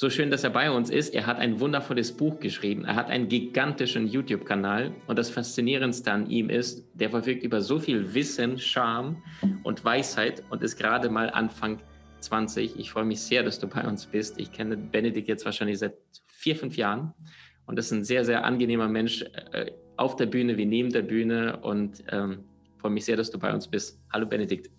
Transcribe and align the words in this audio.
So 0.00 0.10
schön, 0.10 0.30
dass 0.30 0.44
er 0.44 0.50
bei 0.50 0.70
uns 0.70 0.90
ist. 0.90 1.12
Er 1.12 1.26
hat 1.26 1.38
ein 1.38 1.58
wundervolles 1.58 2.12
Buch 2.12 2.38
geschrieben. 2.38 2.84
Er 2.84 2.94
hat 2.94 3.08
einen 3.08 3.26
gigantischen 3.26 4.06
YouTube-Kanal. 4.06 4.92
Und 5.08 5.18
das 5.18 5.28
Faszinierendste 5.28 6.12
an 6.12 6.30
ihm 6.30 6.50
ist, 6.50 6.84
der 6.94 7.10
verfügt 7.10 7.42
über 7.42 7.60
so 7.60 7.80
viel 7.80 8.14
Wissen, 8.14 8.60
Charme 8.60 9.20
und 9.64 9.84
Weisheit 9.84 10.44
und 10.50 10.62
ist 10.62 10.76
gerade 10.76 11.10
mal 11.10 11.30
Anfang 11.30 11.80
20. 12.20 12.78
Ich 12.78 12.92
freue 12.92 13.06
mich 13.06 13.20
sehr, 13.20 13.42
dass 13.42 13.58
du 13.58 13.66
bei 13.66 13.84
uns 13.88 14.06
bist. 14.06 14.38
Ich 14.38 14.52
kenne 14.52 14.76
Benedikt 14.76 15.26
jetzt 15.26 15.44
wahrscheinlich 15.44 15.80
seit 15.80 15.94
vier, 16.28 16.54
fünf 16.54 16.76
Jahren. 16.76 17.12
Und 17.66 17.76
das 17.76 17.86
ist 17.86 17.92
ein 17.92 18.04
sehr, 18.04 18.24
sehr 18.24 18.44
angenehmer 18.44 18.86
Mensch 18.86 19.24
äh, 19.50 19.72
auf 19.96 20.14
der 20.14 20.26
Bühne 20.26 20.56
wie 20.56 20.66
neben 20.66 20.92
der 20.92 21.02
Bühne. 21.02 21.56
Und 21.56 22.04
ähm, 22.12 22.44
freue 22.76 22.92
mich 22.92 23.04
sehr, 23.04 23.16
dass 23.16 23.32
du 23.32 23.38
bei 23.40 23.52
uns 23.52 23.66
bist. 23.66 24.00
Hallo 24.12 24.26
Benedikt. 24.26 24.70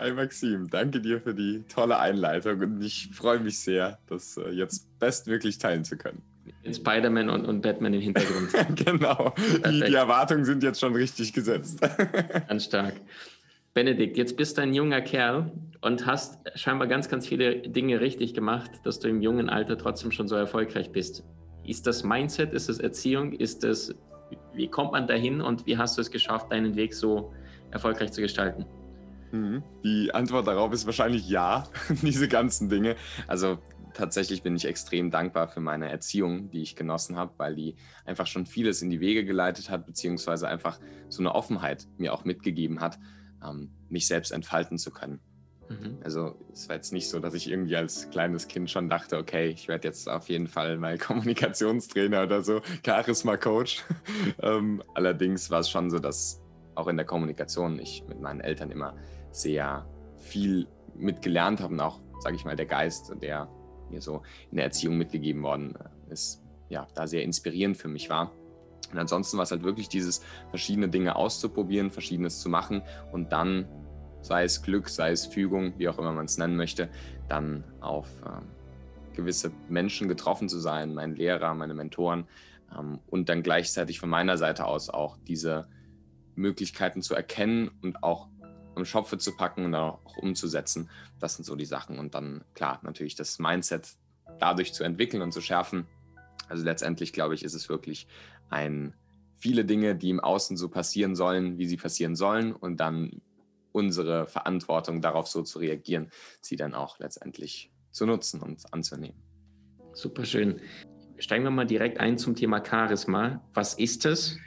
Hi 0.00 0.12
Maxim, 0.12 0.70
danke 0.70 0.98
dir 0.98 1.20
für 1.20 1.34
die 1.34 1.62
tolle 1.68 1.98
Einleitung 1.98 2.58
und 2.62 2.82
ich 2.82 3.10
freue 3.12 3.38
mich 3.38 3.58
sehr, 3.58 3.98
das 4.06 4.38
äh, 4.38 4.48
jetzt 4.48 4.98
bestmöglich 4.98 5.58
teilen 5.58 5.84
zu 5.84 5.98
können. 5.98 6.22
Spider-Man 6.64 7.28
und, 7.28 7.44
und, 7.44 7.60
Batman 7.60 7.92
im 7.92 8.00
Hintergrund. 8.00 8.50
genau, 8.76 9.34
die, 9.66 9.80
die, 9.80 9.94
Erwartungen 9.94 10.46
sind 10.46 10.62
jetzt 10.62 10.80
schon 10.80 10.94
richtig 10.94 11.34
gesetzt. 11.34 11.80
ganz 12.48 12.64
stark. 12.64 12.94
Benedikt, 13.74 14.16
jetzt 14.16 14.38
bist 14.38 14.56
du 14.56 14.62
ein 14.62 14.72
junger 14.72 15.02
Kerl 15.02 15.52
und 15.82 16.06
hast 16.06 16.38
scheinbar 16.58 16.88
ganz, 16.88 17.10
ganz 17.10 17.28
viele 17.28 17.56
Dinge 17.56 18.00
richtig 18.00 18.32
gemacht, 18.32 18.70
dass 18.84 19.00
du 19.00 19.08
im 19.08 19.20
jungen 19.20 19.50
Alter 19.50 19.76
trotzdem 19.76 20.12
schon 20.12 20.28
so 20.28 20.34
erfolgreich 20.34 20.92
bist. 20.92 21.24
Ist 21.66 21.86
das 21.86 22.04
Mindset, 22.04 22.54
ist 22.54 22.70
das 22.70 22.78
Erziehung, 22.78 23.32
ist 23.32 23.64
das, 23.64 23.94
wie 24.54 24.66
kommt 24.66 24.92
man 24.92 25.06
dahin 25.06 25.42
und 25.42 25.66
wie 25.66 25.76
hast 25.76 25.98
du 25.98 26.00
es 26.00 26.10
geschafft, 26.10 26.50
deinen 26.50 26.74
Weg 26.74 26.94
so 26.94 27.34
erfolgreich 27.70 28.12
zu 28.12 28.22
gestalten? 28.22 28.64
Mhm. 29.32 29.62
Die 29.84 30.12
Antwort 30.12 30.46
darauf 30.46 30.72
ist 30.72 30.86
wahrscheinlich 30.86 31.28
ja, 31.28 31.68
diese 32.02 32.28
ganzen 32.28 32.68
Dinge. 32.68 32.96
Also 33.26 33.58
tatsächlich 33.94 34.42
bin 34.42 34.56
ich 34.56 34.66
extrem 34.66 35.10
dankbar 35.10 35.48
für 35.48 35.60
meine 35.60 35.90
Erziehung, 35.90 36.50
die 36.50 36.62
ich 36.62 36.76
genossen 36.76 37.16
habe, 37.16 37.32
weil 37.38 37.54
die 37.54 37.76
einfach 38.04 38.26
schon 38.26 38.46
vieles 38.46 38.82
in 38.82 38.90
die 38.90 39.00
Wege 39.00 39.24
geleitet 39.24 39.70
hat, 39.70 39.86
beziehungsweise 39.86 40.48
einfach 40.48 40.78
so 41.08 41.22
eine 41.22 41.34
Offenheit 41.34 41.86
mir 41.96 42.12
auch 42.12 42.24
mitgegeben 42.24 42.80
hat, 42.80 42.98
ähm, 43.44 43.70
mich 43.88 44.06
selbst 44.06 44.32
entfalten 44.32 44.78
zu 44.78 44.90
können. 44.90 45.20
Mhm. 45.68 45.98
Also 46.02 46.34
es 46.52 46.68
war 46.68 46.76
jetzt 46.76 46.92
nicht 46.92 47.08
so, 47.08 47.20
dass 47.20 47.34
ich 47.34 47.48
irgendwie 47.48 47.76
als 47.76 48.10
kleines 48.10 48.48
Kind 48.48 48.70
schon 48.70 48.88
dachte, 48.88 49.16
okay, 49.16 49.48
ich 49.48 49.68
werde 49.68 49.86
jetzt 49.88 50.08
auf 50.08 50.28
jeden 50.28 50.48
Fall 50.48 50.76
mal 50.78 50.98
Kommunikationstrainer 50.98 52.24
oder 52.24 52.42
so, 52.42 52.60
Charisma-Coach. 52.84 53.84
ähm, 54.42 54.82
allerdings 54.94 55.50
war 55.50 55.60
es 55.60 55.70
schon 55.70 55.90
so, 55.90 55.98
dass 55.98 56.42
auch 56.74 56.88
in 56.88 56.96
der 56.96 57.06
Kommunikation 57.06 57.78
ich 57.78 58.04
mit 58.08 58.20
meinen 58.20 58.40
Eltern 58.40 58.70
immer 58.70 58.96
sehr 59.30 59.86
viel 60.16 60.66
mitgelernt 60.94 61.60
habe 61.60 61.74
und 61.74 61.80
auch, 61.80 62.00
sage 62.20 62.36
ich 62.36 62.44
mal, 62.44 62.56
der 62.56 62.66
Geist, 62.66 63.12
der 63.22 63.48
mir 63.90 64.00
so 64.00 64.22
in 64.50 64.56
der 64.56 64.66
Erziehung 64.66 64.96
mitgegeben 64.96 65.42
worden 65.42 65.74
ist, 66.08 66.42
ja, 66.68 66.86
da 66.94 67.06
sehr 67.06 67.22
inspirierend 67.22 67.76
für 67.76 67.88
mich 67.88 68.10
war. 68.10 68.32
Und 68.90 68.98
ansonsten 68.98 69.36
war 69.36 69.44
es 69.44 69.50
halt 69.50 69.62
wirklich 69.62 69.88
dieses, 69.88 70.22
verschiedene 70.50 70.88
Dinge 70.88 71.16
auszuprobieren, 71.16 71.90
verschiedenes 71.90 72.40
zu 72.40 72.48
machen 72.48 72.82
und 73.12 73.32
dann, 73.32 73.66
sei 74.20 74.44
es 74.44 74.62
Glück, 74.62 74.88
sei 74.88 75.12
es 75.12 75.26
Fügung, 75.26 75.74
wie 75.78 75.88
auch 75.88 75.98
immer 75.98 76.12
man 76.12 76.26
es 76.26 76.38
nennen 76.38 76.56
möchte, 76.56 76.88
dann 77.28 77.64
auf 77.80 78.08
ähm, 78.26 78.48
gewisse 79.14 79.52
Menschen 79.68 80.08
getroffen 80.08 80.48
zu 80.48 80.58
sein, 80.58 80.94
mein 80.94 81.14
Lehrer, 81.14 81.54
meine 81.54 81.74
Mentoren 81.74 82.26
ähm, 82.76 82.98
und 83.06 83.28
dann 83.28 83.42
gleichzeitig 83.42 84.00
von 84.00 84.10
meiner 84.10 84.36
Seite 84.36 84.66
aus 84.66 84.90
auch 84.90 85.16
diese 85.28 85.68
Möglichkeiten 86.34 87.02
zu 87.02 87.14
erkennen 87.14 87.70
und 87.82 88.02
auch 88.02 88.28
am 88.74 88.84
Schopfe 88.84 89.18
zu 89.18 89.36
packen 89.36 89.64
und 89.64 89.72
dann 89.72 89.82
auch 89.82 90.16
umzusetzen. 90.16 90.90
Das 91.18 91.36
sind 91.36 91.44
so 91.44 91.56
die 91.56 91.64
Sachen. 91.64 91.98
Und 91.98 92.14
dann, 92.14 92.44
klar, 92.54 92.80
natürlich 92.82 93.14
das 93.14 93.38
Mindset 93.38 93.88
dadurch 94.38 94.72
zu 94.72 94.84
entwickeln 94.84 95.22
und 95.22 95.32
zu 95.32 95.40
schärfen. 95.40 95.86
Also 96.48 96.64
letztendlich, 96.64 97.12
glaube 97.12 97.34
ich, 97.34 97.44
ist 97.44 97.54
es 97.54 97.68
wirklich 97.68 98.06
ein 98.48 98.94
viele 99.38 99.64
Dinge, 99.64 99.96
die 99.96 100.10
im 100.10 100.20
Außen 100.20 100.56
so 100.56 100.68
passieren 100.68 101.16
sollen, 101.16 101.58
wie 101.58 101.66
sie 101.66 101.76
passieren 101.76 102.14
sollen 102.14 102.52
und 102.52 102.78
dann 102.78 103.22
unsere 103.72 104.26
Verantwortung 104.26 105.00
darauf 105.00 105.28
so 105.28 105.42
zu 105.42 105.58
reagieren, 105.58 106.10
sie 106.40 106.56
dann 106.56 106.74
auch 106.74 106.98
letztendlich 106.98 107.70
zu 107.90 108.06
nutzen 108.06 108.40
und 108.40 108.72
anzunehmen. 108.72 109.22
Super 109.92 110.24
schön. 110.24 110.60
Steigen 111.18 111.44
wir 111.44 111.50
mal 111.50 111.66
direkt 111.66 112.00
ein 112.00 112.18
zum 112.18 112.34
Thema 112.34 112.62
Charisma. 112.64 113.44
Was 113.54 113.74
ist 113.74 114.06
es? 114.06 114.38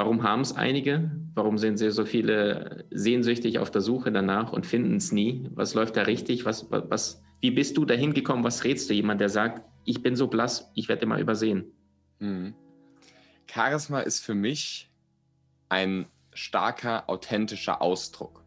Warum 0.00 0.22
haben 0.22 0.40
es 0.40 0.56
einige? 0.56 1.10
Warum 1.34 1.58
sind 1.58 1.76
sie 1.76 1.90
so 1.90 2.06
viele 2.06 2.86
sehnsüchtig 2.90 3.58
auf 3.58 3.70
der 3.70 3.82
Suche 3.82 4.10
danach 4.10 4.50
und 4.50 4.64
finden 4.64 4.96
es 4.96 5.12
nie? 5.12 5.46
Was 5.52 5.74
läuft 5.74 5.94
da 5.94 6.04
richtig? 6.04 6.46
Was, 6.46 6.68
was, 6.70 7.22
wie 7.42 7.50
bist 7.50 7.76
du 7.76 7.84
dahin 7.84 8.14
gekommen? 8.14 8.42
Was 8.42 8.64
rätst 8.64 8.88
du 8.88 8.94
jemand, 8.94 9.20
der 9.20 9.28
sagt, 9.28 9.60
ich 9.84 10.02
bin 10.02 10.16
so 10.16 10.28
blass, 10.28 10.72
ich 10.74 10.88
werde 10.88 11.04
mal 11.04 11.20
übersehen? 11.20 11.74
Mhm. 12.18 12.54
Charisma 13.46 14.00
ist 14.00 14.24
für 14.24 14.34
mich 14.34 14.90
ein 15.68 16.06
starker, 16.32 17.10
authentischer 17.10 17.82
Ausdruck 17.82 18.42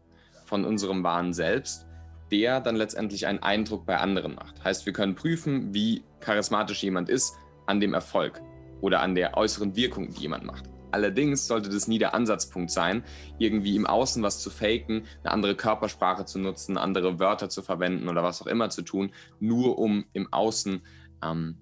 von 0.46 0.64
unserem 0.64 1.04
wahren 1.04 1.32
Selbst, 1.32 1.86
der 2.32 2.60
dann 2.60 2.74
letztendlich 2.74 3.28
einen 3.28 3.44
Eindruck 3.44 3.86
bei 3.86 3.98
anderen 3.98 4.34
macht. 4.34 4.64
Heißt, 4.64 4.86
wir 4.86 4.92
können 4.92 5.14
prüfen, 5.14 5.72
wie 5.72 6.02
charismatisch 6.18 6.82
jemand 6.82 7.08
ist 7.08 7.32
an 7.66 7.78
dem 7.78 7.94
Erfolg 7.94 8.42
oder 8.80 9.02
an 9.02 9.14
der 9.14 9.36
äußeren 9.36 9.76
Wirkung, 9.76 10.10
die 10.10 10.22
jemand 10.22 10.42
macht. 10.42 10.73
Allerdings 10.94 11.48
sollte 11.48 11.70
das 11.70 11.88
nie 11.88 11.98
der 11.98 12.14
Ansatzpunkt 12.14 12.70
sein, 12.70 13.02
irgendwie 13.40 13.74
im 13.74 13.84
Außen 13.84 14.22
was 14.22 14.38
zu 14.38 14.48
faken, 14.48 15.02
eine 15.24 15.32
andere 15.32 15.56
Körpersprache 15.56 16.24
zu 16.24 16.38
nutzen, 16.38 16.78
andere 16.78 17.18
Wörter 17.18 17.48
zu 17.48 17.62
verwenden 17.62 18.08
oder 18.08 18.22
was 18.22 18.40
auch 18.40 18.46
immer 18.46 18.70
zu 18.70 18.82
tun, 18.82 19.10
nur 19.40 19.76
um 19.80 20.04
im 20.12 20.32
Außen 20.32 20.82
ähm, 21.24 21.56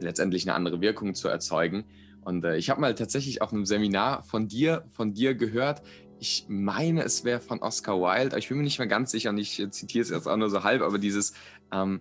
letztendlich 0.00 0.42
eine 0.42 0.56
andere 0.56 0.80
Wirkung 0.80 1.14
zu 1.14 1.28
erzeugen. 1.28 1.84
Und 2.22 2.44
äh, 2.44 2.56
ich 2.56 2.68
habe 2.68 2.80
mal 2.80 2.96
tatsächlich 2.96 3.42
auf 3.42 3.52
einem 3.52 3.64
Seminar 3.64 4.24
von 4.24 4.48
dir, 4.48 4.84
von 4.90 5.14
dir 5.14 5.36
gehört. 5.36 5.82
Ich 6.18 6.46
meine, 6.48 7.04
es 7.04 7.22
wäre 7.22 7.38
von 7.38 7.60
Oscar 7.60 8.00
Wilde, 8.00 8.36
ich 8.36 8.48
bin 8.48 8.56
mir 8.56 8.64
nicht 8.64 8.80
mehr 8.80 8.88
ganz 8.88 9.12
sicher 9.12 9.30
und 9.30 9.38
ich 9.38 9.64
zitiere 9.70 10.02
es 10.02 10.10
jetzt 10.10 10.26
auch 10.26 10.36
nur 10.36 10.50
so 10.50 10.64
halb, 10.64 10.82
aber 10.82 10.98
dieses 10.98 11.32
ähm, 11.70 12.00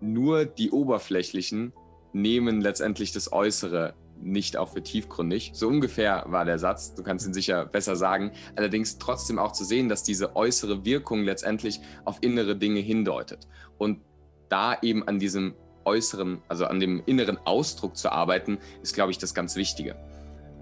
nur 0.00 0.44
die 0.44 0.70
Oberflächlichen 0.70 1.72
nehmen 2.12 2.60
letztendlich 2.60 3.12
das 3.12 3.32
Äußere 3.32 3.94
nicht 4.22 4.56
auch 4.56 4.70
für 4.70 4.82
tiefgründig. 4.82 5.52
So 5.54 5.68
ungefähr 5.68 6.24
war 6.26 6.44
der 6.44 6.58
Satz, 6.58 6.94
du 6.94 7.02
kannst 7.02 7.26
ihn 7.26 7.34
sicher 7.34 7.66
besser 7.66 7.96
sagen. 7.96 8.32
Allerdings 8.56 8.98
trotzdem 8.98 9.38
auch 9.38 9.52
zu 9.52 9.64
sehen, 9.64 9.88
dass 9.88 10.02
diese 10.02 10.36
äußere 10.36 10.84
Wirkung 10.84 11.24
letztendlich 11.24 11.80
auf 12.04 12.18
innere 12.20 12.56
Dinge 12.56 12.80
hindeutet. 12.80 13.48
Und 13.78 14.00
da 14.48 14.76
eben 14.82 15.06
an 15.08 15.18
diesem 15.18 15.54
äußeren, 15.84 16.42
also 16.48 16.66
an 16.66 16.80
dem 16.80 17.02
inneren 17.06 17.38
Ausdruck 17.38 17.96
zu 17.96 18.10
arbeiten, 18.12 18.58
ist, 18.82 18.94
glaube 18.94 19.10
ich, 19.10 19.18
das 19.18 19.34
ganz 19.34 19.56
Wichtige. 19.56 19.96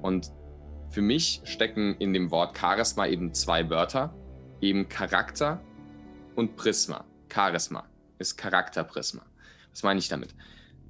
Und 0.03 0.33
für 0.91 1.03
mich 1.03 1.43
stecken 1.45 1.95
in 1.99 2.13
dem 2.13 2.31
Wort 2.31 2.57
Charisma 2.59 3.07
eben 3.07 3.33
zwei 3.35 3.69
Wörter, 3.71 4.15
eben 4.61 4.89
Charakter 4.89 5.61
und 6.35 6.57
Prisma. 6.57 7.05
Charisma 7.33 7.85
ist 8.19 8.37
Charakterprisma. 8.37 9.23
Was 9.71 9.83
meine 9.83 9.99
ich 9.99 10.09
damit? 10.09 10.35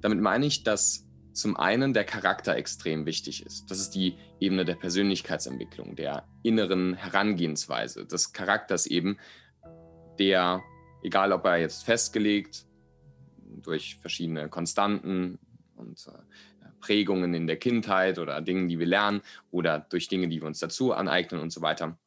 Damit 0.01 0.19
meine 0.19 0.45
ich, 0.45 0.63
dass 0.63 1.05
zum 1.33 1.55
einen 1.57 1.93
der 1.93 2.03
Charakter 2.03 2.55
extrem 2.55 3.05
wichtig 3.05 3.45
ist. 3.45 3.69
Das 3.69 3.79
ist 3.79 3.91
die 3.91 4.17
Ebene 4.39 4.65
der 4.65 4.75
Persönlichkeitsentwicklung, 4.75 5.95
der 5.95 6.27
inneren 6.43 6.93
Herangehensweise, 6.93 8.05
des 8.05 8.33
Charakters 8.33 8.85
eben, 8.85 9.17
der, 10.19 10.61
egal 11.03 11.31
ob 11.31 11.45
er 11.45 11.57
jetzt 11.57 11.83
festgelegt 11.83 12.65
durch 13.37 13.97
verschiedene 13.97 14.49
Konstanten 14.49 15.39
und 15.75 16.07
äh, 16.07 16.71
Prägungen 16.79 17.33
in 17.33 17.47
der 17.47 17.57
Kindheit 17.57 18.19
oder 18.19 18.41
Dinge, 18.41 18.67
die 18.67 18.79
wir 18.79 18.87
lernen 18.87 19.21
oder 19.51 19.79
durch 19.79 20.07
Dinge, 20.07 20.27
die 20.27 20.41
wir 20.41 20.47
uns 20.47 20.59
dazu 20.59 20.93
aneignen 20.93 21.39
und 21.39 21.51
so 21.51 21.61
weiter, 21.61 21.97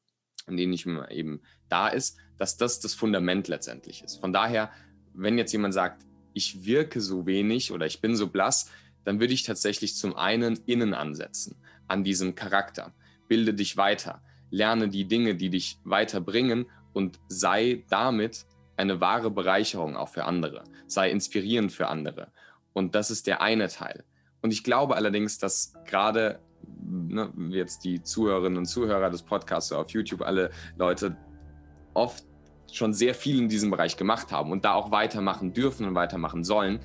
in 0.46 0.56
denen 0.56 0.72
ich 0.72 0.86
eben 0.86 1.40
da 1.68 1.88
ist, 1.88 2.18
dass 2.36 2.56
das 2.56 2.80
das 2.80 2.94
Fundament 2.94 3.48
letztendlich 3.48 4.02
ist. 4.02 4.16
Von 4.16 4.32
daher, 4.32 4.70
wenn 5.14 5.38
jetzt 5.38 5.52
jemand 5.52 5.72
sagt, 5.72 6.04
ich 6.34 6.64
wirke 6.64 7.00
so 7.00 7.26
wenig 7.26 7.72
oder 7.72 7.86
ich 7.86 8.00
bin 8.00 8.16
so 8.16 8.26
blass, 8.26 8.70
dann 9.04 9.20
würde 9.20 9.34
ich 9.34 9.42
tatsächlich 9.42 9.96
zum 9.96 10.16
einen 10.16 10.58
innen 10.66 10.94
ansetzen, 10.94 11.56
an 11.88 12.04
diesem 12.04 12.34
Charakter. 12.34 12.92
Bilde 13.28 13.54
dich 13.54 13.76
weiter, 13.76 14.22
lerne 14.50 14.88
die 14.88 15.06
Dinge, 15.06 15.34
die 15.34 15.50
dich 15.50 15.80
weiterbringen 15.84 16.66
und 16.92 17.18
sei 17.28 17.84
damit 17.88 18.46
eine 18.76 19.00
wahre 19.00 19.30
Bereicherung 19.30 19.96
auch 19.96 20.08
für 20.08 20.24
andere, 20.24 20.64
sei 20.86 21.10
inspirierend 21.10 21.72
für 21.72 21.88
andere. 21.88 22.32
Und 22.72 22.94
das 22.94 23.10
ist 23.10 23.26
der 23.26 23.40
eine 23.40 23.68
Teil. 23.68 24.04
Und 24.42 24.52
ich 24.52 24.64
glaube 24.64 24.96
allerdings, 24.96 25.38
dass 25.38 25.74
gerade 25.86 26.40
ne, 26.82 27.32
jetzt 27.50 27.84
die 27.84 28.02
Zuhörerinnen 28.02 28.58
und 28.58 28.66
Zuhörer 28.66 29.10
des 29.10 29.22
Podcasts 29.22 29.72
auf 29.72 29.90
YouTube, 29.90 30.22
alle 30.22 30.50
Leute 30.76 31.16
oft 31.94 32.24
schon 32.72 32.92
sehr 32.92 33.14
viel 33.14 33.38
in 33.38 33.48
diesem 33.48 33.70
Bereich 33.70 33.96
gemacht 33.96 34.32
haben 34.32 34.50
und 34.50 34.64
da 34.64 34.74
auch 34.74 34.90
weitermachen 34.90 35.52
dürfen 35.52 35.86
und 35.86 35.94
weitermachen 35.94 36.44
sollen. 36.44 36.80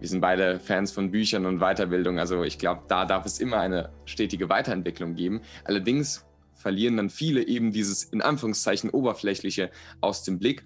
Wir 0.00 0.08
sind 0.08 0.22
beide 0.22 0.58
Fans 0.58 0.92
von 0.92 1.10
Büchern 1.10 1.44
und 1.44 1.60
Weiterbildung, 1.60 2.18
also 2.18 2.42
ich 2.42 2.58
glaube, 2.58 2.82
da 2.88 3.04
darf 3.04 3.26
es 3.26 3.38
immer 3.38 3.58
eine 3.58 3.90
stetige 4.06 4.48
Weiterentwicklung 4.48 5.14
geben. 5.14 5.42
Allerdings 5.64 6.24
verlieren 6.54 6.96
dann 6.96 7.10
viele 7.10 7.46
eben 7.46 7.70
dieses 7.70 8.04
in 8.04 8.22
Anführungszeichen 8.22 8.88
oberflächliche 8.88 9.70
aus 10.00 10.24
dem 10.24 10.38
Blick 10.38 10.64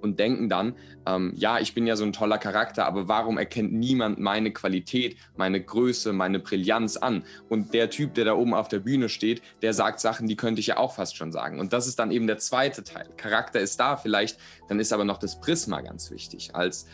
und 0.00 0.18
denken 0.18 0.48
dann, 0.48 0.74
ähm, 1.06 1.32
ja, 1.36 1.58
ich 1.58 1.74
bin 1.74 1.86
ja 1.86 1.96
so 1.96 2.04
ein 2.04 2.12
toller 2.12 2.38
Charakter, 2.38 2.86
aber 2.86 3.08
warum 3.08 3.38
erkennt 3.38 3.72
niemand 3.72 4.18
meine 4.18 4.52
Qualität, 4.52 5.16
meine 5.36 5.62
Größe, 5.62 6.12
meine 6.12 6.40
Brillanz 6.40 6.96
an? 6.96 7.24
Und 7.48 7.72
der 7.74 7.90
Typ, 7.90 8.14
der 8.14 8.24
da 8.24 8.34
oben 8.34 8.54
auf 8.54 8.68
der 8.68 8.80
Bühne 8.80 9.08
steht, 9.08 9.42
der 9.62 9.74
sagt 9.74 10.00
Sachen, 10.00 10.26
die 10.26 10.36
könnte 10.36 10.60
ich 10.60 10.68
ja 10.68 10.76
auch 10.76 10.94
fast 10.94 11.16
schon 11.16 11.32
sagen. 11.32 11.60
Und 11.60 11.72
das 11.72 11.86
ist 11.86 11.98
dann 11.98 12.10
eben 12.10 12.26
der 12.26 12.38
zweite 12.38 12.84
Teil. 12.84 13.08
Charakter 13.16 13.60
ist 13.60 13.78
da 13.80 13.96
vielleicht, 13.96 14.38
dann 14.68 14.80
ist 14.80 14.92
aber 14.92 15.04
noch 15.04 15.18
das 15.18 15.40
Prisma 15.40 15.80
ganz 15.80 16.10
wichtig, 16.10 16.54
als 16.54 16.86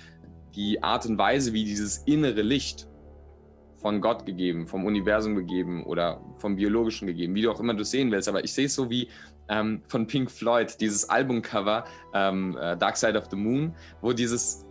die 0.55 0.83
Art 0.83 1.07
und 1.07 1.19
Weise, 1.19 1.53
wie 1.53 1.65
dieses 1.65 1.99
innere 1.99 2.43
Licht 2.43 2.89
von 3.81 4.01
Gott 4.01 4.27
gegeben, 4.27 4.67
vom 4.67 4.85
Universum 4.85 5.37
gegeben 5.37 5.85
oder 5.85 6.21
vom 6.39 6.57
Biologischen 6.57 7.07
gegeben, 7.07 7.35
wie 7.35 7.43
du 7.43 7.51
auch 7.51 7.61
immer 7.61 7.75
du 7.75 7.85
sehen 7.85 8.11
willst. 8.11 8.29
Aber 8.29 8.43
ich 8.43 8.53
sehe 8.53 8.67
es 8.67 8.75
so 8.75 8.91
wie 8.91 9.09
ähm, 9.49 9.83
von 9.87 10.07
Pink 10.07 10.31
Floyd, 10.31 10.81
dieses 10.81 11.09
Albumcover 11.09 11.85
ähm, 12.13 12.57
äh, 12.61 12.77
Dark 12.77 12.97
Side 12.97 13.17
of 13.17 13.27
the 13.31 13.37
Moon, 13.37 13.75
wo 14.01 14.13
dieses 14.13 14.65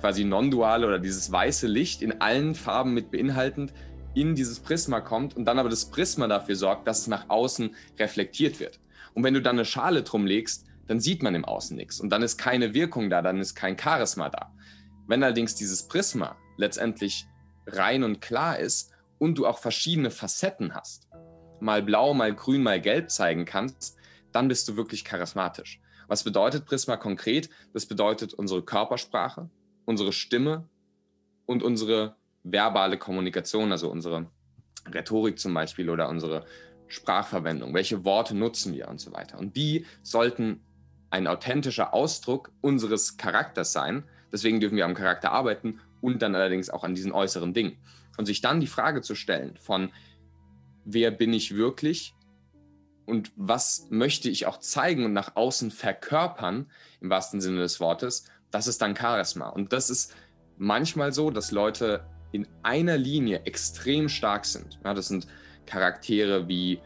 quasi 0.00 0.24
non-duale 0.24 0.86
oder 0.86 0.98
dieses 0.98 1.30
weiße 1.30 1.66
Licht 1.66 2.02
in 2.02 2.20
allen 2.20 2.54
Farben 2.54 2.92
mit 2.94 3.10
beinhaltend 3.10 3.72
in 4.14 4.34
dieses 4.34 4.60
Prisma 4.60 5.00
kommt 5.00 5.36
und 5.36 5.44
dann 5.44 5.58
aber 5.58 5.68
das 5.68 5.86
Prisma 5.86 6.26
dafür 6.26 6.56
sorgt, 6.56 6.86
dass 6.86 7.00
es 7.00 7.06
nach 7.06 7.28
außen 7.28 7.74
reflektiert 7.98 8.60
wird. 8.60 8.78
Und 9.14 9.24
wenn 9.24 9.34
du 9.34 9.42
dann 9.42 9.56
eine 9.56 9.64
Schale 9.64 10.02
drum 10.02 10.26
legst, 10.26 10.66
dann 10.86 11.00
sieht 11.00 11.22
man 11.22 11.34
im 11.34 11.44
Außen 11.44 11.76
nichts 11.76 12.00
und 12.00 12.10
dann 12.10 12.22
ist 12.22 12.36
keine 12.36 12.74
Wirkung 12.74 13.10
da, 13.10 13.22
dann 13.22 13.40
ist 13.40 13.54
kein 13.54 13.78
Charisma 13.78 14.28
da. 14.28 14.52
Wenn 15.06 15.22
allerdings 15.22 15.54
dieses 15.54 15.88
Prisma 15.88 16.36
letztendlich 16.56 17.26
rein 17.66 18.04
und 18.04 18.20
klar 18.20 18.58
ist 18.58 18.92
und 19.18 19.38
du 19.38 19.46
auch 19.46 19.58
verschiedene 19.58 20.10
Facetten 20.10 20.74
hast, 20.74 21.08
mal 21.60 21.82
blau, 21.82 22.14
mal 22.14 22.34
grün, 22.34 22.62
mal 22.62 22.80
gelb 22.80 23.10
zeigen 23.10 23.44
kannst, 23.44 23.96
dann 24.32 24.48
bist 24.48 24.68
du 24.68 24.76
wirklich 24.76 25.04
charismatisch. 25.04 25.80
Was 26.08 26.24
bedeutet 26.24 26.66
Prisma 26.66 26.96
konkret? 26.96 27.48
Das 27.72 27.86
bedeutet 27.86 28.34
unsere 28.34 28.62
Körpersprache, 28.62 29.48
unsere 29.84 30.12
Stimme 30.12 30.68
und 31.46 31.62
unsere 31.62 32.16
verbale 32.42 32.98
Kommunikation, 32.98 33.72
also 33.72 33.90
unsere 33.90 34.30
Rhetorik 34.92 35.38
zum 35.38 35.54
Beispiel 35.54 35.88
oder 35.88 36.08
unsere 36.08 36.44
Sprachverwendung. 36.88 37.72
Welche 37.72 38.04
Worte 38.04 38.36
nutzen 38.36 38.74
wir 38.74 38.88
und 38.88 39.00
so 39.00 39.12
weiter. 39.12 39.38
Und 39.38 39.56
die 39.56 39.86
sollten 40.02 40.62
ein 41.14 41.28
authentischer 41.28 41.94
Ausdruck 41.94 42.50
unseres 42.60 43.16
Charakters 43.16 43.72
sein. 43.72 44.02
Deswegen 44.32 44.58
dürfen 44.58 44.76
wir 44.76 44.84
am 44.84 44.94
Charakter 44.94 45.30
arbeiten 45.30 45.80
und 46.00 46.22
dann 46.22 46.34
allerdings 46.34 46.70
auch 46.70 46.82
an 46.82 46.96
diesen 46.96 47.12
äußeren 47.12 47.54
Dingen. 47.54 47.78
Und 48.16 48.26
sich 48.26 48.40
dann 48.40 48.60
die 48.60 48.66
Frage 48.66 49.00
zu 49.00 49.14
stellen 49.14 49.56
von, 49.56 49.92
wer 50.84 51.12
bin 51.12 51.32
ich 51.32 51.54
wirklich 51.54 52.16
und 53.06 53.30
was 53.36 53.86
möchte 53.90 54.28
ich 54.28 54.46
auch 54.46 54.58
zeigen 54.58 55.04
und 55.04 55.12
nach 55.12 55.36
außen 55.36 55.70
verkörpern, 55.70 56.68
im 57.00 57.10
wahrsten 57.10 57.40
Sinne 57.40 57.60
des 57.60 57.78
Wortes, 57.78 58.24
das 58.50 58.66
ist 58.66 58.82
dann 58.82 58.96
Charisma. 58.96 59.50
Und 59.50 59.72
das 59.72 59.90
ist 59.90 60.16
manchmal 60.58 61.12
so, 61.12 61.30
dass 61.30 61.52
Leute 61.52 62.04
in 62.32 62.48
einer 62.64 62.96
Linie 62.96 63.42
extrem 63.44 64.08
stark 64.08 64.46
sind. 64.46 64.80
Ja, 64.84 64.94
das 64.94 65.06
sind 65.06 65.28
Charaktere 65.64 66.48
wie 66.48 66.80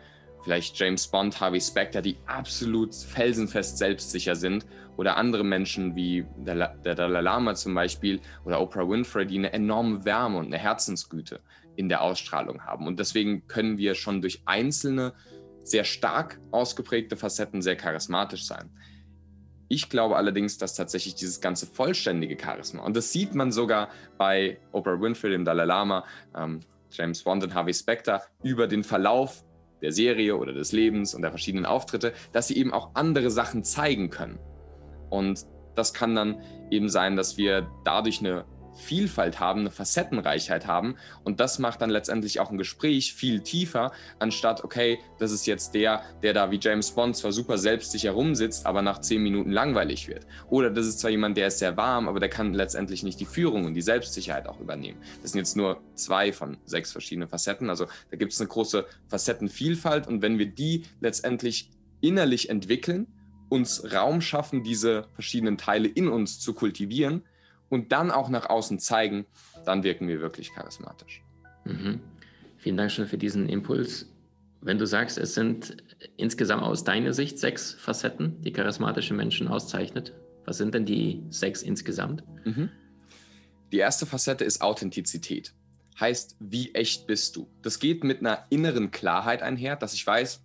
vielleicht 0.49 0.79
James 0.79 1.07
Bond, 1.07 1.39
Harvey 1.43 1.61
Specter, 1.61 2.01
die 2.01 2.17
absolut 2.25 2.95
felsenfest 2.95 3.77
selbstsicher 3.77 4.35
sind. 4.35 4.65
Oder 4.97 5.19
andere 5.19 5.45
Menschen 5.45 5.95
wie 5.95 6.25
der, 6.39 6.75
Dalai 6.83 7.21
Lama 7.21 7.55
zum 7.55 7.75
Beispiel 7.75 8.19
oder 8.47 8.59
Oprah 8.59 8.89
Winfrey, 8.89 9.27
die 9.27 9.37
eine 9.37 9.53
enorme 9.53 10.07
Wärme 10.07 10.39
und 10.39 10.47
eine 10.47 10.57
Herzensgüte 10.57 11.41
in 11.77 11.91
der 11.91 12.01
Ausstrahlung 12.01 12.63
haben. 12.63 12.87
Und 12.87 12.99
deswegen 12.99 13.47
können 13.47 13.77
wir 13.77 13.95
schon 13.95 14.23
durch 14.23 14.41
einzelne, 14.47 15.13
sehr 15.65 15.85
stark 15.85 16.41
ausgeprägte 16.51 17.19
Facetten 17.19 17.61
sehr 17.61 17.77
charismatisch 17.77 18.47
sein. 18.47 18.71
Ich 19.69 19.91
glaube 19.91 20.17
allerdings, 20.17 20.57
dass 20.57 20.75
tatsächlich 20.75 21.15
dieses 21.15 21.43
ganze 21.43 21.67
vollständige 21.67 22.43
Charisma, 22.43 22.83
und 22.83 22.97
das 22.97 23.13
sieht 23.13 23.35
man 23.35 23.53
sogar 23.53 23.91
bei 24.17 24.59
Oprah 24.73 24.99
Winfrey, 24.99 25.31
dem 25.31 25.45
Dalai 25.45 25.67
Lama, 25.67 26.07
ähm, 26.35 26.61
James 26.91 27.23
Bond 27.23 27.45
und 27.45 27.55
Harvey 27.55 27.75
Specter, 27.75 28.23
über 28.43 28.67
den 28.67 28.83
Verlauf 28.83 29.45
der 29.83 29.93
Serie 29.93 30.37
oder 30.37 30.53
des 30.53 30.73
Lebens 30.73 31.15
und 31.15 31.23
der 31.23 31.31
verschiedenen 31.31 31.67
Auftritte, 31.67 32.13
dass 32.33 32.49
sie 32.49 32.57
eben 32.57 32.73
auch 32.73 32.91
andere 32.95 33.31
Sachen 33.31 33.65
zeigen 33.65 34.11
können. 34.11 34.39
Und 35.11 35.47
das 35.75 35.95
kann 35.95 36.15
dann 36.15 36.41
eben 36.71 36.89
sein, 36.89 37.17
dass 37.17 37.37
wir 37.37 37.69
dadurch 37.85 38.21
eine 38.21 38.45
Vielfalt 38.79 39.41
haben, 39.41 39.61
eine 39.61 39.71
Facettenreichheit 39.71 40.67
haben. 40.67 40.97
Und 41.25 41.41
das 41.41 41.59
macht 41.59 41.83
dann 41.83 41.91
letztendlich 41.91 42.41
auch 42.41 42.51
ein 42.51 42.59
Gespräch 42.59 43.13
viel 43.15 43.41
tiefer, 43.41 43.93
anstatt, 44.19 44.65
okay, 44.65 44.99
das 45.19 45.33
ist 45.33 45.47
jetzt 45.47 45.75
der, 45.75 46.03
der 46.23 46.33
da 46.33 46.51
wie 46.51 46.59
James 46.61 46.91
Bond 46.93 47.17
zwar 47.17 47.33
super 47.33 47.59
selbstsicher 47.59 48.13
rumsitzt, 48.13 48.67
aber 48.67 48.83
nach 48.83 49.01
zehn 49.01 49.23
Minuten 49.23 49.51
langweilig 49.51 50.09
wird. 50.09 50.27
Oder 50.49 50.71
das 50.71 50.87
ist 50.87 51.01
zwar 51.01 51.11
jemand, 51.11 51.37
der 51.37 51.49
ist 51.49 51.59
sehr 51.59 51.77
warm, 51.77 52.09
aber 52.09 52.21
der 52.21 52.29
kann 52.29 52.55
letztendlich 52.55 53.03
nicht 53.03 53.21
die 53.21 53.27
Führung 53.27 53.65
und 53.65 53.75
die 53.75 53.83
Selbstsicherheit 53.83 54.47
auch 54.47 54.61
übernehmen. 54.61 54.99
Das 55.23 55.33
sind 55.33 55.39
jetzt 55.39 55.57
nur 55.57 55.81
zwei 55.95 56.33
von 56.33 56.59
sechs 56.65 56.93
verschiedenen 56.93 57.29
Facetten. 57.29 57.71
Also 57.71 57.87
da 58.11 58.17
gibt 58.17 58.33
es 58.33 58.41
eine 58.41 58.49
große 58.49 58.87
Facettenvielfalt. 59.09 60.07
Und 60.07 60.23
wenn 60.23 60.39
wir 60.39 60.47
die 60.47 60.85
letztendlich 61.01 61.71
innerlich 62.01 62.49
entwickeln, 62.49 63.07
uns 63.49 63.93
Raum 63.93 64.21
schaffen, 64.21 64.63
diese 64.63 65.09
verschiedenen 65.15 65.57
Teile 65.57 65.89
in 65.89 66.09
uns 66.09 66.39
zu 66.41 66.53
kultivieren, 66.55 67.25
und 67.69 67.93
dann 67.93 68.11
auch 68.11 68.29
nach 68.29 68.49
außen 68.49 68.79
zeigen, 68.79 69.27
dann 69.65 69.83
wirken 69.83 70.09
wir 70.09 70.21
wirklich 70.21 70.53
charismatisch. 70.53 71.23
Mhm. 71.65 72.01
Vielen 72.57 72.77
Dank 72.77 72.91
schon 72.91 73.07
für 73.07 73.19
diesen 73.19 73.49
Impuls. 73.49 74.07
Wenn 74.61 74.79
du 74.79 74.87
sagst, 74.87 75.19
es 75.19 75.35
sind 75.35 75.77
insgesamt 76.17 76.63
aus 76.63 76.83
deiner 76.83 77.13
Sicht 77.13 77.39
sechs 77.39 77.75
Facetten, 77.75 78.43
die 78.43 78.53
charismatische 78.53 79.15
Menschen 79.15 79.49
auszeichnet, 79.49 80.15
was 80.45 80.57
sind 80.57 80.75
denn 80.75 80.85
die 80.85 81.23
sechs 81.31 81.63
insgesamt? 81.63 82.25
Mhm. 82.45 82.71
Die 83.71 83.79
erste 83.79 84.07
Facette 84.07 84.45
ist 84.45 84.63
Authentizität. 84.63 85.53
Heißt, 86.01 86.37
wie 86.41 86.75
echt 86.75 87.07
bist 87.07 87.37
du? 87.37 87.49
Das 87.63 87.79
geht 87.79 88.03
mit 88.03 88.21
einer 88.21 88.47
inneren 88.51 88.91
Klarheit 88.91 89.43
einher, 89.43 89.77
dass 89.77 89.95
ich 89.95 90.07
weiß, 90.07 90.43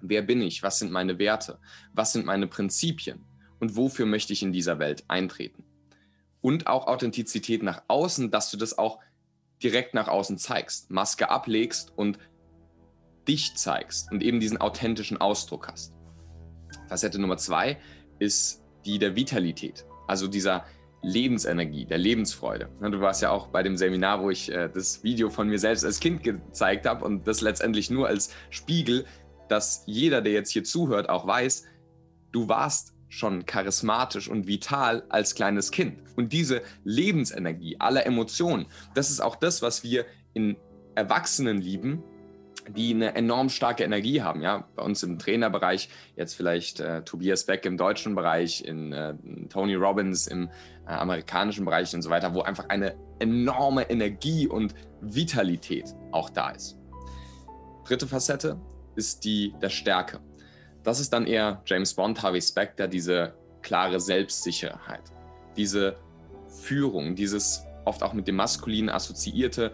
wer 0.00 0.22
bin 0.22 0.42
ich, 0.42 0.62
was 0.62 0.78
sind 0.78 0.90
meine 0.90 1.18
Werte, 1.18 1.58
was 1.92 2.12
sind 2.12 2.26
meine 2.26 2.46
Prinzipien 2.46 3.24
und 3.60 3.76
wofür 3.76 4.04
möchte 4.04 4.32
ich 4.32 4.42
in 4.42 4.52
dieser 4.52 4.78
Welt 4.78 5.04
eintreten 5.08 5.64
und 6.40 6.66
auch 6.66 6.86
Authentizität 6.86 7.62
nach 7.62 7.82
außen, 7.88 8.30
dass 8.30 8.50
du 8.50 8.56
das 8.56 8.78
auch 8.78 9.00
direkt 9.62 9.94
nach 9.94 10.08
außen 10.08 10.38
zeigst, 10.38 10.90
Maske 10.90 11.30
ablegst 11.30 11.92
und 11.96 12.18
dich 13.26 13.54
zeigst 13.54 14.10
und 14.12 14.22
eben 14.22 14.40
diesen 14.40 14.58
authentischen 14.58 15.16
Ausdruck 15.16 15.68
hast. 15.68 15.94
Facette 16.88 17.18
Nummer 17.18 17.36
zwei 17.36 17.78
ist 18.18 18.62
die 18.84 18.98
der 18.98 19.16
Vitalität, 19.16 19.86
also 20.06 20.28
dieser 20.28 20.64
Lebensenergie, 21.02 21.84
der 21.84 21.98
Lebensfreude. 21.98 22.68
Du 22.80 23.00
warst 23.00 23.22
ja 23.22 23.30
auch 23.30 23.48
bei 23.48 23.62
dem 23.62 23.76
Seminar, 23.76 24.22
wo 24.22 24.30
ich 24.30 24.50
äh, 24.50 24.68
das 24.72 25.04
Video 25.04 25.30
von 25.30 25.48
mir 25.48 25.58
selbst 25.58 25.84
als 25.84 26.00
Kind 26.00 26.22
gezeigt 26.22 26.86
habe 26.86 27.04
und 27.04 27.26
das 27.26 27.40
letztendlich 27.40 27.90
nur 27.90 28.08
als 28.08 28.30
Spiegel, 28.50 29.04
dass 29.48 29.84
jeder, 29.86 30.20
der 30.20 30.32
jetzt 30.32 30.50
hier 30.50 30.64
zuhört, 30.64 31.08
auch 31.08 31.26
weiß, 31.26 31.64
du 32.32 32.48
warst 32.48 32.95
schon 33.08 33.46
charismatisch 33.46 34.28
und 34.28 34.46
vital 34.46 35.04
als 35.08 35.34
kleines 35.34 35.70
Kind. 35.70 35.98
Und 36.16 36.32
diese 36.32 36.62
Lebensenergie 36.84 37.76
aller 37.78 38.06
Emotionen, 38.06 38.66
das 38.94 39.10
ist 39.10 39.20
auch 39.20 39.36
das, 39.36 39.62
was 39.62 39.82
wir 39.84 40.06
in 40.34 40.56
Erwachsenen 40.94 41.58
lieben, 41.58 42.02
die 42.68 42.92
eine 42.94 43.14
enorm 43.14 43.48
starke 43.48 43.84
Energie 43.84 44.22
haben. 44.22 44.42
Ja, 44.42 44.68
bei 44.74 44.82
uns 44.82 45.02
im 45.02 45.18
Trainerbereich, 45.18 45.88
jetzt 46.16 46.34
vielleicht 46.34 46.80
äh, 46.80 47.02
Tobias 47.02 47.44
Beck 47.44 47.64
im 47.64 47.76
deutschen 47.76 48.14
Bereich, 48.14 48.64
in 48.64 48.92
äh, 48.92 49.14
Tony 49.48 49.74
Robbins 49.74 50.26
im 50.26 50.48
äh, 50.86 50.90
amerikanischen 50.90 51.64
Bereich 51.64 51.94
und 51.94 52.02
so 52.02 52.10
weiter, 52.10 52.34
wo 52.34 52.42
einfach 52.42 52.68
eine 52.68 52.96
enorme 53.18 53.88
Energie 53.88 54.48
und 54.48 54.74
Vitalität 55.00 55.94
auch 56.12 56.30
da 56.30 56.50
ist. 56.50 56.76
Dritte 57.84 58.06
Facette 58.06 58.60
ist 58.96 59.24
die 59.24 59.54
der 59.62 59.70
Stärke. 59.70 60.20
Das 60.86 61.00
ist 61.00 61.12
dann 61.12 61.26
eher 61.26 61.60
James 61.66 61.94
Bond, 61.94 62.22
Harvey 62.22 62.40
Specter, 62.40 62.86
diese 62.86 63.34
klare 63.60 63.98
Selbstsicherheit, 63.98 65.02
diese 65.56 65.96
Führung, 66.46 67.16
dieses 67.16 67.64
oft 67.84 68.04
auch 68.04 68.12
mit 68.12 68.28
dem 68.28 68.36
Maskulinen 68.36 68.88
assoziierte, 68.88 69.72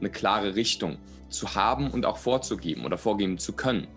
eine 0.00 0.08
klare 0.08 0.54
Richtung 0.54 0.96
zu 1.28 1.54
haben 1.54 1.90
und 1.90 2.06
auch 2.06 2.16
vorzugeben 2.16 2.86
oder 2.86 2.96
vorgeben 2.96 3.36
zu 3.36 3.52
können 3.52 3.88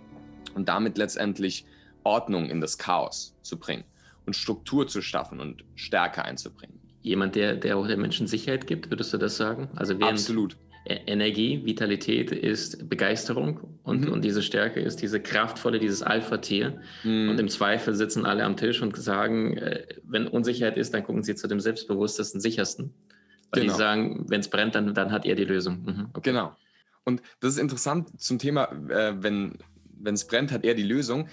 und 0.55 0.67
damit 0.67 0.97
letztendlich 0.97 1.65
Ordnung 2.03 2.49
in 2.49 2.59
das 2.59 2.77
Chaos 2.77 3.33
zu 3.43 3.57
bringen 3.57 3.85
und 4.25 4.35
Struktur 4.35 4.89
zu 4.89 5.01
schaffen 5.01 5.39
und 5.39 5.63
Stärke 5.75 6.25
einzubringen. 6.25 6.81
Jemand, 7.01 7.35
der, 7.35 7.55
der 7.55 7.77
auch 7.77 7.87
den 7.87 8.01
Menschen 8.01 8.27
Sicherheit 8.27 8.67
gibt, 8.67 8.89
würdest 8.89 9.13
du 9.13 9.17
das 9.17 9.37
sagen? 9.37 9.69
Also 9.75 9.97
während, 9.97 10.19
Absolut. 10.19 10.57
E- 10.87 11.01
Energie, 11.05 11.65
Vitalität 11.65 12.31
ist 12.31 12.89
Begeisterung 12.89 13.59
und, 13.83 14.05
mhm. 14.05 14.13
und 14.13 14.23
diese 14.23 14.41
Stärke 14.41 14.79
ist 14.79 15.01
diese 15.01 15.19
kraftvolle, 15.19 15.79
dieses 15.79 16.01
Alpha-Tier. 16.01 16.79
Mhm. 17.03 17.29
Und 17.29 17.39
im 17.39 17.49
Zweifel 17.49 17.93
sitzen 17.95 18.25
alle 18.25 18.43
am 18.43 18.55
Tisch 18.55 18.81
und 18.81 18.95
sagen, 18.95 19.57
äh, 19.57 19.85
wenn 20.03 20.27
Unsicherheit 20.27 20.77
ist, 20.77 20.93
dann 20.93 21.03
gucken 21.03 21.23
sie 21.23 21.35
zu 21.35 21.47
dem 21.47 21.59
selbstbewusstesten, 21.59 22.39
sichersten. 22.39 22.93
Weil 23.51 23.63
genau. 23.63 23.73
die 23.73 23.77
sagen, 23.77 24.25
wenn 24.29 24.39
es 24.39 24.49
brennt, 24.49 24.75
dann, 24.75 24.93
dann 24.93 25.11
hat 25.11 25.25
er 25.25 25.35
die 25.35 25.45
Lösung. 25.45 25.83
Mhm. 25.83 26.07
Okay. 26.13 26.31
Genau. 26.31 26.55
Und 27.03 27.21
das 27.39 27.53
ist 27.53 27.59
interessant 27.59 28.19
zum 28.19 28.39
Thema, 28.39 28.71
äh, 28.89 29.13
wenn 29.19 29.57
es 30.03 30.27
brennt, 30.27 30.51
hat 30.51 30.63
er 30.65 30.73
die 30.73 30.83
Lösung 30.83 31.27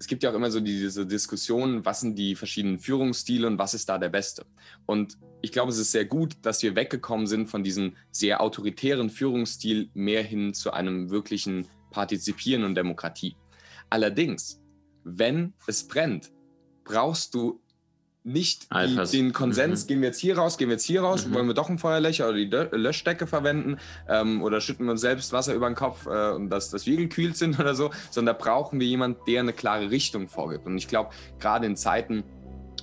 es 0.00 0.06
gibt 0.06 0.22
ja 0.22 0.30
auch 0.30 0.34
immer 0.34 0.50
so 0.50 0.60
diese 0.60 1.06
Diskussion, 1.06 1.84
was 1.84 2.00
sind 2.00 2.18
die 2.18 2.34
verschiedenen 2.34 2.78
Führungsstile 2.78 3.46
und 3.46 3.58
was 3.58 3.74
ist 3.74 3.86
da 3.86 3.98
der 3.98 4.08
beste. 4.08 4.46
Und 4.86 5.18
ich 5.42 5.52
glaube, 5.52 5.72
es 5.72 5.78
ist 5.78 5.92
sehr 5.92 6.04
gut, 6.04 6.36
dass 6.42 6.62
wir 6.62 6.76
weggekommen 6.76 7.26
sind 7.26 7.48
von 7.48 7.64
diesem 7.64 7.96
sehr 8.10 8.40
autoritären 8.40 9.10
Führungsstil 9.10 9.90
mehr 9.94 10.22
hin 10.22 10.54
zu 10.54 10.72
einem 10.72 11.10
wirklichen 11.10 11.66
Partizipieren 11.90 12.64
und 12.64 12.74
Demokratie. 12.74 13.36
Allerdings, 13.88 14.60
wenn 15.04 15.54
es 15.66 15.86
brennt, 15.88 16.30
brauchst 16.84 17.34
du 17.34 17.60
nicht 18.22 18.68
die, 18.72 19.16
den 19.16 19.32
Konsens, 19.32 19.84
mhm. 19.84 19.88
gehen 19.88 20.00
wir 20.02 20.08
jetzt 20.08 20.20
hier 20.20 20.36
raus, 20.36 20.58
gehen 20.58 20.68
wir 20.68 20.74
jetzt 20.74 20.84
hier 20.84 21.00
raus, 21.00 21.26
mhm. 21.26 21.34
wollen 21.34 21.46
wir 21.46 21.54
doch 21.54 21.70
ein 21.70 21.78
Feuerlöcher 21.78 22.28
oder 22.28 22.36
die 22.36 22.76
Löschdecke 22.76 23.26
verwenden 23.26 23.78
ähm, 24.08 24.42
oder 24.42 24.60
schütten 24.60 24.84
wir 24.84 24.92
uns 24.92 25.00
selbst 25.00 25.32
Wasser 25.32 25.54
über 25.54 25.68
den 25.70 25.74
Kopf 25.74 26.06
äh, 26.06 26.32
und 26.32 26.50
dass, 26.50 26.68
dass 26.68 26.84
wir 26.84 26.96
gekühlt 26.96 27.36
sind 27.36 27.58
oder 27.60 27.74
so, 27.74 27.90
sondern 28.10 28.36
da 28.36 28.44
brauchen 28.44 28.78
wir 28.78 28.86
jemanden, 28.86 29.20
der 29.26 29.40
eine 29.40 29.54
klare 29.54 29.90
Richtung 29.90 30.28
vorgibt. 30.28 30.66
Und 30.66 30.76
ich 30.76 30.86
glaube, 30.86 31.10
gerade 31.38 31.66
in 31.66 31.76
Zeiten, 31.76 32.24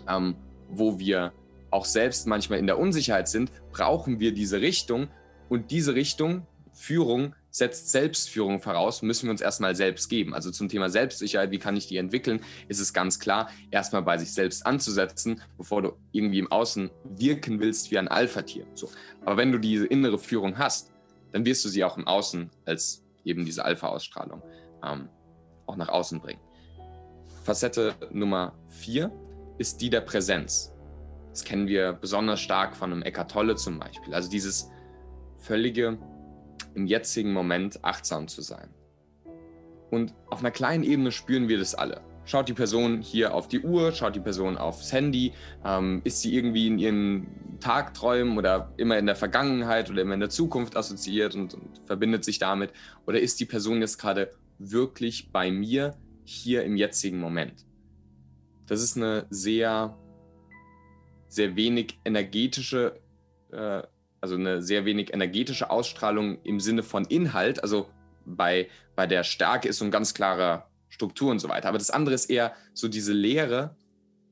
ähm, 0.07 0.35
wo 0.69 0.97
wir 0.97 1.33
auch 1.71 1.85
selbst 1.85 2.27
manchmal 2.27 2.59
in 2.59 2.67
der 2.67 2.79
Unsicherheit 2.79 3.27
sind, 3.27 3.51
brauchen 3.71 4.19
wir 4.19 4.33
diese 4.33 4.61
Richtung 4.61 5.07
und 5.49 5.71
diese 5.71 5.95
Richtung, 5.95 6.45
Führung, 6.73 7.33
setzt 7.49 7.91
Selbstführung 7.91 8.61
voraus, 8.61 9.01
müssen 9.01 9.25
wir 9.25 9.31
uns 9.31 9.41
erstmal 9.41 9.75
selbst 9.75 10.09
geben. 10.09 10.35
Also 10.35 10.51
zum 10.51 10.69
Thema 10.69 10.89
Selbstsicherheit, 10.89 11.49
wie 11.49 11.57
kann 11.57 11.75
ich 11.75 11.87
die 11.87 11.97
entwickeln, 11.97 12.41
ist 12.67 12.79
es 12.79 12.93
ganz 12.93 13.19
klar, 13.19 13.49
erstmal 13.71 14.03
bei 14.03 14.17
sich 14.19 14.31
selbst 14.31 14.65
anzusetzen, 14.65 15.41
bevor 15.57 15.81
du 15.81 15.93
irgendwie 16.11 16.39
im 16.39 16.51
Außen 16.51 16.91
wirken 17.03 17.59
willst 17.59 17.89
wie 17.89 17.97
ein 17.97 18.07
Alpha-Tier. 18.07 18.67
So. 18.75 18.89
Aber 19.25 19.37
wenn 19.37 19.51
du 19.51 19.57
diese 19.57 19.87
innere 19.87 20.19
Führung 20.19 20.57
hast, 20.59 20.91
dann 21.31 21.45
wirst 21.45 21.65
du 21.65 21.69
sie 21.69 21.83
auch 21.83 21.97
im 21.97 22.05
Außen 22.07 22.49
als 22.65 23.03
eben 23.25 23.43
diese 23.43 23.65
Alpha-Ausstrahlung 23.65 24.43
ähm, 24.85 25.09
auch 25.65 25.75
nach 25.75 25.89
außen 25.89 26.19
bringen. 26.21 26.39
Facette 27.43 27.95
Nummer 28.11 28.53
vier 28.69 29.11
ist 29.57 29.81
die 29.81 29.89
der 29.89 30.01
Präsenz. 30.01 30.73
Das 31.37 31.43
kennen 31.43 31.67
wir 31.67 31.93
besonders 31.93 32.39
stark 32.39 32.75
von 32.75 32.91
einem 32.91 33.03
Eckart 33.03 33.29
Tolle 33.29 33.55
zum 33.55 33.77
Beispiel. 33.77 34.11
Also 34.15 34.27
dieses 34.27 34.71
völlige 35.37 35.99
im 36.73 36.87
jetzigen 36.87 37.31
Moment 37.31 37.85
achtsam 37.85 38.27
zu 38.27 38.41
sein. 38.41 38.73
Und 39.91 40.15
auf 40.31 40.39
einer 40.39 40.49
kleinen 40.49 40.83
Ebene 40.83 41.11
spüren 41.11 41.47
wir 41.47 41.59
das 41.59 41.75
alle. 41.75 42.01
Schaut 42.25 42.49
die 42.49 42.53
Person 42.53 43.01
hier 43.01 43.35
auf 43.35 43.47
die 43.47 43.59
Uhr, 43.59 43.91
schaut 43.91 44.15
die 44.15 44.19
Person 44.19 44.57
aufs 44.57 44.91
Handy, 44.91 45.31
ähm, 45.63 46.01
ist 46.05 46.21
sie 46.21 46.33
irgendwie 46.33 46.65
in 46.65 46.79
ihren 46.79 47.59
Tagträumen 47.59 48.35
oder 48.35 48.73
immer 48.77 48.97
in 48.97 49.05
der 49.05 49.15
Vergangenheit 49.15 49.91
oder 49.91 50.01
immer 50.01 50.15
in 50.15 50.19
der 50.19 50.31
Zukunft 50.31 50.75
assoziiert 50.75 51.35
und, 51.35 51.53
und 51.53 51.81
verbindet 51.85 52.25
sich 52.25 52.39
damit? 52.39 52.73
Oder 53.05 53.19
ist 53.19 53.39
die 53.39 53.45
Person 53.45 53.81
jetzt 53.81 53.99
gerade 53.99 54.31
wirklich 54.57 55.31
bei 55.31 55.51
mir 55.51 55.95
hier 56.23 56.63
im 56.63 56.77
jetzigen 56.77 57.19
Moment? 57.19 57.63
Das 58.65 58.81
ist 58.81 58.97
eine 58.97 59.27
sehr, 59.29 59.95
sehr 61.27 61.55
wenig 61.55 61.99
energetische 62.05 62.99
äh, 63.51 63.83
also 64.21 64.35
eine 64.35 64.61
sehr 64.61 64.85
wenig 64.85 65.13
energetische 65.13 65.69
Ausstrahlung 65.69 66.41
im 66.43 66.59
Sinne 66.59 66.83
von 66.83 67.05
Inhalt. 67.05 67.61
Also 67.61 67.87
bei, 68.25 68.67
bei 68.95 69.07
der 69.07 69.23
Stärke 69.23 69.67
ist 69.67 69.77
so 69.77 69.85
ein 69.85 69.91
ganz 69.91 70.13
klarer 70.13 70.69
Struktur 70.89 71.31
und 71.31 71.39
so 71.39 71.49
weiter. 71.49 71.69
Aber 71.69 71.77
das 71.77 71.91
andere 71.91 72.15
ist 72.15 72.29
eher 72.29 72.53
so 72.73 72.87
diese 72.87 73.13
Lehre, 73.13 73.75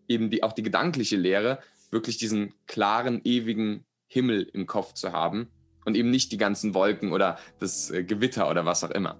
eben 0.08 0.30
die, 0.30 0.44
auch 0.44 0.54
die 0.54 0.64
gedankliche 0.64 1.18
Lehre, 1.18 1.60
wirklich 1.92 2.18
diesen 2.18 2.54
klaren, 2.68 3.22
ewigen 3.24 3.86
Himmel 4.08 4.44
im 4.54 4.66
Kopf 4.66 4.94
zu 4.94 5.12
haben 5.12 5.48
und 5.86 5.96
eben 5.96 6.10
nicht 6.10 6.32
die 6.32 6.38
ganzen 6.38 6.74
Wolken 6.74 7.12
oder 7.12 7.38
das 7.60 7.92
äh, 7.92 8.04
Gewitter 8.04 8.50
oder 8.50 8.66
was 8.66 8.84
auch 8.84 8.92
immer. 8.92 9.18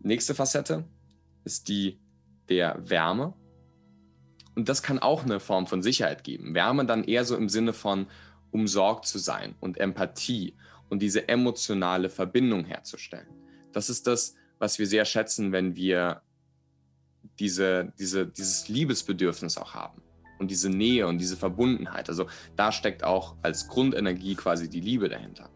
Nächste 0.00 0.34
Facette 0.34 0.84
ist 1.44 1.68
die 1.68 1.98
der 2.48 2.78
Wärme. 2.88 3.34
Und 4.56 4.68
das 4.68 4.82
kann 4.82 4.98
auch 4.98 5.22
eine 5.22 5.38
Form 5.38 5.66
von 5.66 5.82
Sicherheit 5.82 6.24
geben. 6.24 6.54
Wärme 6.54 6.86
dann 6.86 7.04
eher 7.04 7.24
so 7.24 7.36
im 7.36 7.48
Sinne 7.48 7.72
von, 7.72 8.06
umsorgt 8.50 9.06
zu 9.06 9.18
sein 9.18 9.54
und 9.60 9.78
Empathie 9.78 10.54
und 10.88 11.00
diese 11.00 11.28
emotionale 11.28 12.08
Verbindung 12.08 12.64
herzustellen. 12.64 13.28
Das 13.72 13.90
ist 13.90 14.06
das, 14.06 14.34
was 14.58 14.78
wir 14.78 14.86
sehr 14.86 15.04
schätzen, 15.04 15.52
wenn 15.52 15.76
wir 15.76 16.22
diese, 17.38 17.92
diese, 17.98 18.26
dieses 18.26 18.68
Liebesbedürfnis 18.68 19.58
auch 19.58 19.74
haben 19.74 20.00
und 20.38 20.50
diese 20.50 20.70
Nähe 20.70 21.06
und 21.06 21.18
diese 21.18 21.36
Verbundenheit. 21.36 22.08
Also 22.08 22.26
da 22.56 22.72
steckt 22.72 23.04
auch 23.04 23.36
als 23.42 23.68
Grundenergie 23.68 24.36
quasi 24.36 24.70
die 24.70 24.80
Liebe 24.80 25.10
dahinter. 25.10 25.50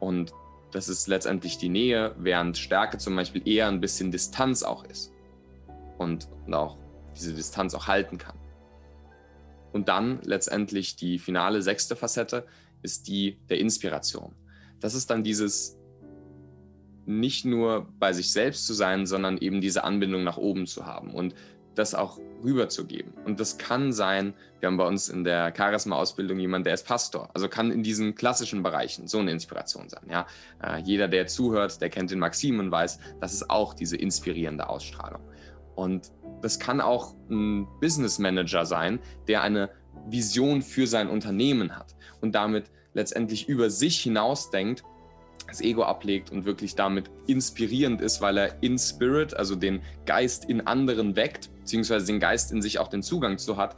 Und 0.00 0.32
das 0.72 0.88
ist 0.88 1.06
letztendlich 1.06 1.58
die 1.58 1.68
Nähe, 1.68 2.14
während 2.18 2.56
Stärke 2.56 2.96
zum 2.96 3.14
Beispiel 3.14 3.46
eher 3.46 3.68
ein 3.68 3.80
bisschen 3.80 4.10
Distanz 4.10 4.62
auch 4.62 4.84
ist 4.84 5.12
und, 5.98 6.28
und 6.46 6.54
auch 6.54 6.78
diese 7.16 7.34
Distanz 7.34 7.74
auch 7.74 7.86
halten 7.86 8.18
kann. 8.18 8.36
Und 9.72 9.88
dann 9.88 10.20
letztendlich 10.22 10.96
die 10.96 11.18
finale 11.18 11.60
sechste 11.62 11.96
Facette 11.96 12.46
ist 12.82 13.08
die 13.08 13.38
der 13.48 13.58
Inspiration. 13.58 14.34
Das 14.80 14.94
ist 14.94 15.10
dann 15.10 15.24
dieses 15.24 15.78
nicht 17.04 17.44
nur 17.44 17.86
bei 17.98 18.12
sich 18.12 18.32
selbst 18.32 18.66
zu 18.66 18.74
sein, 18.74 19.06
sondern 19.06 19.38
eben 19.38 19.60
diese 19.60 19.84
Anbindung 19.84 20.24
nach 20.24 20.36
oben 20.36 20.66
zu 20.66 20.86
haben 20.86 21.14
und 21.14 21.34
das 21.74 21.94
auch 21.94 22.18
rüberzugeben. 22.42 23.12
Und 23.24 23.38
das 23.38 23.58
kann 23.58 23.92
sein, 23.92 24.34
wir 24.60 24.68
haben 24.68 24.76
bei 24.76 24.86
uns 24.86 25.08
in 25.08 25.24
der 25.24 25.52
Charisma-Ausbildung 25.54 26.38
jemanden, 26.38 26.64
der 26.64 26.74
ist 26.74 26.86
Pastor. 26.86 27.28
Also 27.34 27.48
kann 27.48 27.70
in 27.70 27.82
diesen 27.82 28.14
klassischen 28.14 28.62
Bereichen 28.62 29.06
so 29.06 29.18
eine 29.18 29.30
Inspiration 29.30 29.88
sein. 29.88 30.04
Ja? 30.10 30.26
Äh, 30.62 30.80
jeder, 30.80 31.08
der 31.08 31.26
zuhört, 31.26 31.80
der 31.80 31.90
kennt 31.90 32.10
den 32.10 32.18
Maxim 32.18 32.58
und 32.58 32.70
weiß, 32.70 32.98
das 33.20 33.34
ist 33.34 33.50
auch 33.50 33.74
diese 33.74 33.96
inspirierende 33.96 34.68
Ausstrahlung. 34.68 35.20
Und 35.74 36.10
das 36.46 36.60
kann 36.60 36.80
auch 36.80 37.12
ein 37.28 37.66
Business 37.80 38.20
Manager 38.20 38.64
sein, 38.66 39.00
der 39.26 39.42
eine 39.42 39.68
Vision 40.08 40.62
für 40.62 40.86
sein 40.86 41.08
Unternehmen 41.08 41.74
hat 41.74 41.96
und 42.20 42.36
damit 42.36 42.70
letztendlich 42.94 43.48
über 43.48 43.68
sich 43.68 43.98
hinausdenkt, 43.98 44.84
das 45.48 45.60
Ego 45.60 45.82
ablegt 45.82 46.30
und 46.30 46.44
wirklich 46.44 46.76
damit 46.76 47.10
inspirierend 47.26 48.00
ist, 48.00 48.20
weil 48.20 48.38
er 48.38 48.62
in 48.62 48.78
Spirit, 48.78 49.34
also 49.34 49.56
den 49.56 49.82
Geist 50.04 50.44
in 50.44 50.60
anderen 50.68 51.16
weckt, 51.16 51.50
beziehungsweise 51.62 52.06
den 52.06 52.20
Geist 52.20 52.52
in 52.52 52.62
sich 52.62 52.78
auch 52.78 52.86
den 52.86 53.02
Zugang 53.02 53.38
zu 53.38 53.56
hat 53.56 53.74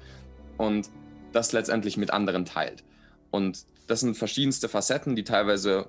und 0.58 0.90
das 1.32 1.52
letztendlich 1.52 1.96
mit 1.96 2.10
anderen 2.10 2.44
teilt. 2.44 2.84
Und 3.30 3.64
das 3.86 4.00
sind 4.00 4.14
verschiedenste 4.14 4.68
Facetten, 4.68 5.16
die 5.16 5.24
teilweise 5.24 5.88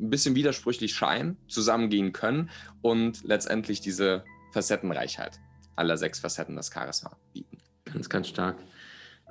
ein 0.00 0.10
bisschen 0.10 0.34
widersprüchlich 0.34 0.92
scheinen, 0.92 1.36
zusammengehen 1.46 2.12
können 2.12 2.50
und 2.82 3.22
letztendlich 3.22 3.80
diese 3.80 4.24
Facettenreichheit 4.50 5.38
aller 5.76 5.96
sechs 5.96 6.18
Facetten 6.18 6.56
des 6.56 6.70
Charisma 6.72 7.16
bieten. 7.32 7.58
Ganz, 7.84 8.08
ganz 8.08 8.28
stark. 8.28 8.56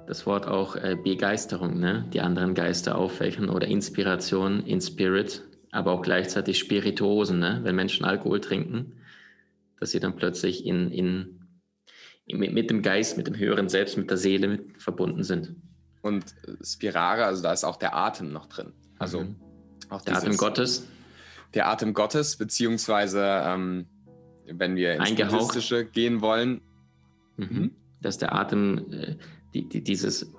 Das 0.08 0.26
Wort 0.26 0.48
auch 0.48 0.76
äh, 0.76 0.96
Begeisterung, 0.96 1.80
ne? 1.80 2.06
die 2.14 2.22
anderen 2.22 2.54
Geister 2.54 2.98
aufwecken 2.98 3.50
oder 3.50 3.68
Inspiration 3.68 4.66
in 4.66 4.80
Spirit, 4.80 5.44
aber 5.72 5.92
auch 5.92 6.02
gleichzeitig 6.02 6.60
Spirituosen, 6.60 7.40
ne? 7.40 7.60
wenn 7.64 7.76
Menschen 7.76 8.06
Alkohol 8.06 8.40
trinken, 8.40 8.94
dass 9.80 9.92
sie 9.92 10.00
dann 10.00 10.16
plötzlich 10.16 10.66
in, 10.66 10.92
in, 10.92 11.48
in 12.26 12.38
mit, 12.38 12.54
mit, 12.54 12.70
dem 12.70 12.82
Geist, 12.82 13.18
mit 13.18 13.28
dem 13.28 13.38
höheren 13.38 13.68
Selbst, 13.68 13.98
mit 13.98 14.10
der 14.10 14.18
Seele 14.18 14.48
mit, 14.48 14.82
verbunden 14.82 15.24
sind. 15.24 15.56
Und 16.02 16.24
Spirare, 16.62 17.26
also 17.26 17.42
da 17.42 17.52
ist 17.52 17.64
auch 17.64 17.78
der 17.78 17.96
Atem 17.96 18.32
noch 18.32 18.46
drin. 18.46 18.74
Also 19.00 19.22
mhm. 19.22 19.36
auch 19.90 20.02
der 20.02 20.14
dieses, 20.14 20.28
Atem 20.28 20.38
Gottes. 20.38 20.88
Der 21.56 21.68
Atem 21.68 21.94
Gottes, 21.94 22.38
beziehungsweise 22.38 23.42
ähm, 23.44 23.88
wenn 24.48 24.76
wir 24.76 24.96
ins 24.96 25.16
Buddhistische 25.16 25.86
gehen 25.86 26.22
wollen. 26.22 26.62
Mhm. 27.38 27.48
mhm. 27.50 27.72
Dass 28.02 28.18
der 28.18 28.36
Atem, 28.36 28.92
äh, 28.92 29.16
die, 29.54 29.68
die, 29.68 29.82
dieses, 29.82 30.32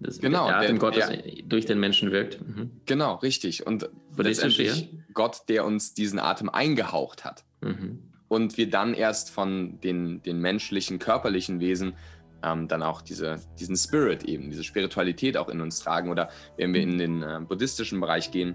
das, 0.00 0.18
genau, 0.20 0.46
der 0.48 0.58
Atem 0.58 0.78
der, 0.78 0.78
Gottes 0.78 1.08
der, 1.08 1.22
durch 1.44 1.64
den 1.64 1.80
Menschen 1.80 2.10
wirkt. 2.10 2.40
Mhm. 2.40 2.70
Genau, 2.86 3.14
richtig. 3.16 3.66
Und 3.66 3.88
letztendlich 4.16 4.90
Gott, 5.14 5.42
der 5.48 5.64
uns 5.64 5.94
diesen 5.94 6.18
Atem 6.18 6.48
eingehaucht 6.48 7.24
hat. 7.24 7.44
Mhm. 7.60 8.02
Und 8.28 8.58
wir 8.58 8.68
dann 8.68 8.92
erst 8.92 9.30
von 9.30 9.80
den, 9.80 10.22
den 10.22 10.40
menschlichen, 10.40 10.98
körperlichen 10.98 11.60
Wesen 11.60 11.94
ähm, 12.42 12.68
dann 12.68 12.82
auch 12.82 13.00
diese, 13.02 13.40
diesen 13.58 13.76
Spirit 13.76 14.24
eben, 14.24 14.50
diese 14.50 14.64
Spiritualität 14.64 15.36
auch 15.36 15.48
in 15.48 15.60
uns 15.60 15.80
tragen. 15.80 16.10
Oder 16.10 16.28
wenn 16.56 16.74
wir 16.74 16.82
in 16.82 16.98
den 16.98 17.22
äh, 17.22 17.40
buddhistischen 17.46 18.00
Bereich 18.00 18.30
gehen, 18.30 18.54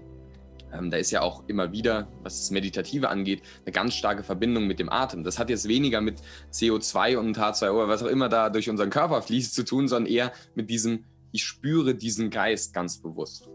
ähm, 0.76 0.90
da 0.90 0.96
ist 0.96 1.10
ja 1.10 1.22
auch 1.22 1.44
immer 1.48 1.72
wieder, 1.72 2.08
was 2.22 2.40
das 2.40 2.50
Meditative 2.50 3.08
angeht, 3.08 3.42
eine 3.64 3.72
ganz 3.72 3.94
starke 3.94 4.22
Verbindung 4.22 4.66
mit 4.66 4.78
dem 4.78 4.90
Atem. 4.90 5.24
Das 5.24 5.38
hat 5.38 5.50
jetzt 5.50 5.68
weniger 5.68 6.00
mit 6.00 6.20
CO2 6.52 7.16
und 7.16 7.38
H2O 7.38 7.70
oder 7.70 7.88
was 7.88 8.02
auch 8.02 8.08
immer 8.08 8.28
da 8.28 8.50
durch 8.50 8.68
unseren 8.68 8.90
Körper 8.90 9.22
fließt 9.22 9.54
zu 9.54 9.64
tun, 9.64 9.88
sondern 9.88 10.10
eher 10.10 10.32
mit 10.54 10.70
diesem, 10.70 11.04
ich 11.32 11.44
spüre 11.44 11.94
diesen 11.94 12.30
Geist 12.30 12.74
ganz 12.74 12.98
bewusst. 12.98 13.48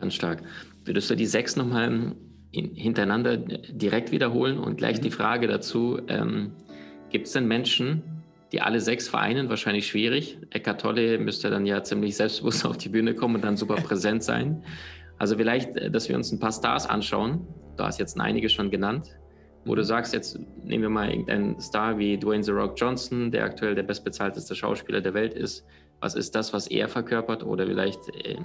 Ganz 0.00 0.14
stark. 0.14 0.42
Würdest 0.84 1.10
du 1.10 1.14
die 1.14 1.26
sechs 1.26 1.56
nochmal 1.56 2.14
hintereinander 2.52 3.36
direkt 3.36 4.12
wiederholen 4.12 4.58
und 4.58 4.76
gleich 4.76 4.98
mhm. 4.98 5.02
die 5.02 5.10
Frage 5.10 5.46
dazu, 5.46 6.00
ähm, 6.08 6.52
gibt 7.10 7.26
es 7.26 7.32
denn 7.32 7.46
Menschen, 7.46 8.02
die 8.52 8.60
alle 8.60 8.80
sechs 8.80 9.08
vereinen? 9.08 9.48
Wahrscheinlich 9.48 9.86
schwierig. 9.86 10.38
Eckart 10.50 10.80
Tolle 10.80 11.18
müsste 11.18 11.50
dann 11.50 11.66
ja 11.66 11.82
ziemlich 11.82 12.16
selbstbewusst 12.16 12.64
auf 12.66 12.76
die 12.76 12.88
Bühne 12.88 13.14
kommen 13.14 13.36
und 13.36 13.44
dann 13.44 13.56
super 13.56 13.76
präsent 13.76 14.22
sein. 14.22 14.62
Also 15.18 15.36
vielleicht, 15.36 15.76
äh, 15.76 15.90
dass 15.90 16.08
wir 16.08 16.16
uns 16.16 16.32
ein 16.32 16.40
paar 16.40 16.52
Stars 16.52 16.86
anschauen. 16.86 17.46
Du 17.76 17.84
hast 17.84 17.98
jetzt 17.98 18.18
einige 18.20 18.48
schon 18.48 18.70
genannt. 18.70 19.16
Wo 19.66 19.74
du 19.74 19.82
sagst, 19.82 20.12
jetzt 20.12 20.38
nehmen 20.62 20.82
wir 20.82 20.90
mal 20.90 21.08
irgendeinen 21.08 21.58
Star 21.58 21.96
wie 21.98 22.18
Dwayne 22.18 22.44
The 22.44 22.50
Rock 22.50 22.74
Johnson, 22.76 23.30
der 23.30 23.44
aktuell 23.44 23.74
der 23.74 23.82
bestbezahlteste 23.82 24.54
Schauspieler 24.54 25.00
der 25.00 25.14
Welt 25.14 25.32
ist. 25.32 25.64
Was 26.00 26.14
ist 26.14 26.34
das, 26.34 26.52
was 26.52 26.66
er 26.66 26.86
verkörpert? 26.86 27.42
Oder 27.42 27.66
vielleicht 27.66 28.00
äh, 28.26 28.36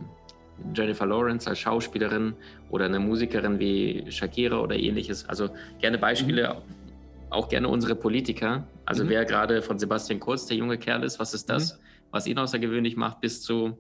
Jennifer 0.73 1.05
Lawrence 1.05 1.49
als 1.49 1.59
Schauspielerin 1.59 2.33
oder 2.69 2.85
eine 2.85 2.99
Musikerin 2.99 3.59
wie 3.59 4.05
Shakira 4.09 4.59
oder 4.61 4.77
ähnliches. 4.77 5.27
Also 5.27 5.49
gerne 5.79 5.97
Beispiele, 5.97 6.53
mhm. 6.53 7.31
auch 7.31 7.49
gerne 7.49 7.67
unsere 7.67 7.95
Politiker. 7.95 8.67
Also 8.85 9.03
mhm. 9.03 9.09
wer 9.09 9.25
gerade 9.25 9.61
von 9.61 9.77
Sebastian 9.77 10.19
Kurz, 10.19 10.45
der 10.45 10.57
junge 10.57 10.77
Kerl 10.77 11.03
ist, 11.03 11.19
was 11.19 11.33
ist 11.33 11.49
das, 11.49 11.73
mhm. 11.73 11.83
was 12.11 12.27
ihn 12.27 12.38
außergewöhnlich 12.38 12.95
macht, 12.95 13.21
bis 13.21 13.41
zu 13.41 13.77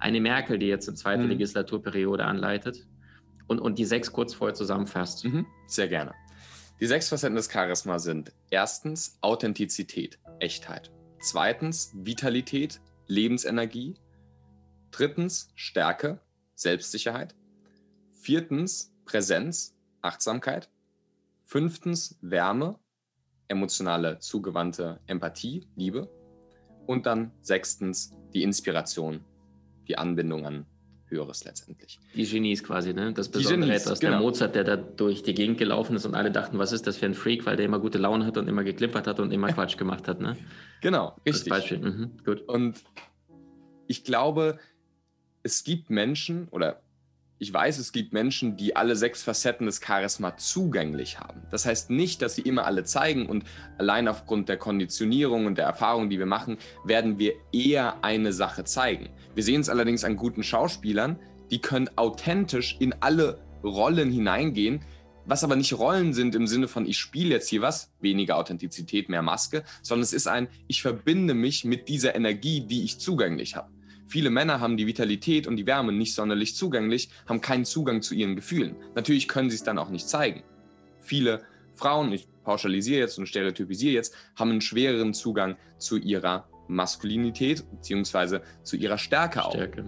eine 0.00 0.20
Merkel, 0.20 0.58
die 0.58 0.66
jetzt 0.66 0.88
eine 0.88 0.96
zweite 0.96 1.22
mhm. 1.22 1.30
Legislaturperiode 1.30 2.24
anleitet 2.24 2.86
und, 3.46 3.60
und 3.60 3.78
die 3.78 3.84
sechs 3.84 4.12
kurz 4.12 4.34
vorher 4.34 4.54
zusammenfasst. 4.54 5.24
Mhm. 5.24 5.46
Sehr 5.66 5.88
gerne. 5.88 6.14
Die 6.80 6.86
sechs 6.86 7.08
Facetten 7.10 7.36
des 7.36 7.50
Charisma 7.52 7.98
sind 7.98 8.32
erstens 8.50 9.18
Authentizität, 9.20 10.18
Echtheit. 10.38 10.90
Zweitens 11.20 11.92
Vitalität, 11.94 12.80
Lebensenergie. 13.06 13.96
Drittens 14.90 15.52
Stärke, 15.54 16.20
Selbstsicherheit. 16.54 17.34
Viertens 18.12 18.94
Präsenz, 19.04 19.76
Achtsamkeit. 20.00 20.70
Fünftens 21.44 22.18
Wärme, 22.22 22.78
emotionale, 23.48 24.18
zugewandte 24.20 25.00
Empathie, 25.06 25.66
Liebe. 25.76 26.08
Und 26.86 27.04
dann 27.04 27.32
sechstens 27.42 28.14
die 28.32 28.42
Inspiration, 28.42 29.24
die 29.90 29.98
Anbindung 29.98 30.46
an 30.46 30.66
Höheres 31.08 31.44
letztendlich. 31.44 31.98
Die 32.14 32.24
Genies 32.24 32.62
quasi, 32.62 32.94
ne? 32.94 33.12
Das 33.12 33.28
Besondere 33.28 33.70
Genies, 33.70 33.82
etwas. 33.82 33.98
Genau. 33.98 34.12
Der 34.12 34.20
Mozart, 34.20 34.54
der 34.54 34.62
da 34.62 34.76
durch 34.76 35.24
die 35.24 35.34
Gegend 35.34 35.58
gelaufen 35.58 35.96
ist 35.96 36.06
und 36.06 36.14
alle 36.14 36.30
dachten, 36.30 36.58
was 36.58 36.70
ist 36.70 36.86
das 36.86 36.96
für 36.96 37.06
ein 37.06 37.14
Freak, 37.14 37.44
weil 37.46 37.56
der 37.56 37.66
immer 37.66 37.80
gute 37.80 37.98
Laune 37.98 38.24
hat 38.24 38.38
und 38.38 38.46
immer 38.46 38.62
geklippert 38.62 39.08
hat 39.08 39.18
und 39.18 39.32
immer 39.32 39.48
Quatsch 39.52 39.76
gemacht 39.76 40.06
hat, 40.06 40.20
ne? 40.20 40.36
Genau, 40.80 41.16
richtig. 41.26 41.50
Das 41.50 41.58
Beispiel. 41.58 41.78
Mhm, 41.78 42.10
gut. 42.24 42.42
Und 42.42 42.80
ich 43.88 44.04
glaube, 44.04 44.60
es 45.42 45.64
gibt 45.64 45.90
Menschen 45.90 46.46
oder 46.52 46.80
ich 47.40 47.54
weiß, 47.54 47.78
es 47.78 47.92
gibt 47.92 48.12
Menschen, 48.12 48.58
die 48.58 48.76
alle 48.76 48.94
sechs 48.94 49.22
Facetten 49.22 49.64
des 49.64 49.80
Charisma 49.82 50.36
zugänglich 50.36 51.20
haben. 51.20 51.40
Das 51.50 51.64
heißt 51.64 51.88
nicht, 51.88 52.20
dass 52.20 52.34
sie 52.34 52.42
immer 52.42 52.66
alle 52.66 52.84
zeigen 52.84 53.24
und 53.24 53.44
allein 53.78 54.08
aufgrund 54.08 54.50
der 54.50 54.58
Konditionierung 54.58 55.46
und 55.46 55.56
der 55.56 55.64
Erfahrung, 55.64 56.10
die 56.10 56.18
wir 56.18 56.26
machen, 56.26 56.58
werden 56.84 57.18
wir 57.18 57.32
eher 57.50 58.04
eine 58.04 58.34
Sache 58.34 58.64
zeigen. 58.64 59.08
Wir 59.34 59.42
sehen 59.42 59.62
es 59.62 59.70
allerdings 59.70 60.04
an 60.04 60.16
guten 60.16 60.42
Schauspielern, 60.42 61.18
die 61.50 61.62
können 61.62 61.88
authentisch 61.96 62.76
in 62.78 62.94
alle 63.00 63.40
Rollen 63.64 64.12
hineingehen, 64.12 64.82
was 65.24 65.42
aber 65.42 65.56
nicht 65.56 65.72
Rollen 65.72 66.12
sind 66.12 66.34
im 66.34 66.46
Sinne 66.46 66.68
von, 66.68 66.84
ich 66.84 66.98
spiele 66.98 67.30
jetzt 67.30 67.48
hier 67.48 67.62
was, 67.62 67.90
weniger 68.00 68.36
Authentizität, 68.36 69.08
mehr 69.08 69.22
Maske, 69.22 69.64
sondern 69.80 70.02
es 70.02 70.12
ist 70.12 70.28
ein, 70.28 70.48
ich 70.66 70.82
verbinde 70.82 71.32
mich 71.32 71.64
mit 71.64 71.88
dieser 71.88 72.14
Energie, 72.14 72.66
die 72.66 72.84
ich 72.84 72.98
zugänglich 72.98 73.56
habe. 73.56 73.70
Viele 74.10 74.30
Männer 74.30 74.58
haben 74.58 74.76
die 74.76 74.88
Vitalität 74.88 75.46
und 75.46 75.56
die 75.56 75.68
Wärme 75.68 75.92
nicht 75.92 76.16
sonderlich 76.16 76.56
zugänglich, 76.56 77.10
haben 77.28 77.40
keinen 77.40 77.64
Zugang 77.64 78.02
zu 78.02 78.16
ihren 78.16 78.34
Gefühlen. 78.34 78.74
Natürlich 78.96 79.28
können 79.28 79.50
sie 79.50 79.54
es 79.54 79.62
dann 79.62 79.78
auch 79.78 79.88
nicht 79.88 80.08
zeigen. 80.08 80.42
Viele 80.98 81.42
Frauen, 81.76 82.10
ich 82.10 82.26
pauschalisiere 82.42 82.98
jetzt 82.98 83.20
und 83.20 83.26
stereotypisiere 83.26 83.94
jetzt, 83.94 84.16
haben 84.34 84.50
einen 84.50 84.62
schwereren 84.62 85.14
Zugang 85.14 85.56
zu 85.78 85.96
ihrer 85.96 86.48
Maskulinität 86.66 87.64
bzw. 87.70 88.40
zu 88.64 88.76
ihrer 88.76 88.98
Stärke 88.98 89.44
auch. 89.44 89.52
Stärke. 89.52 89.84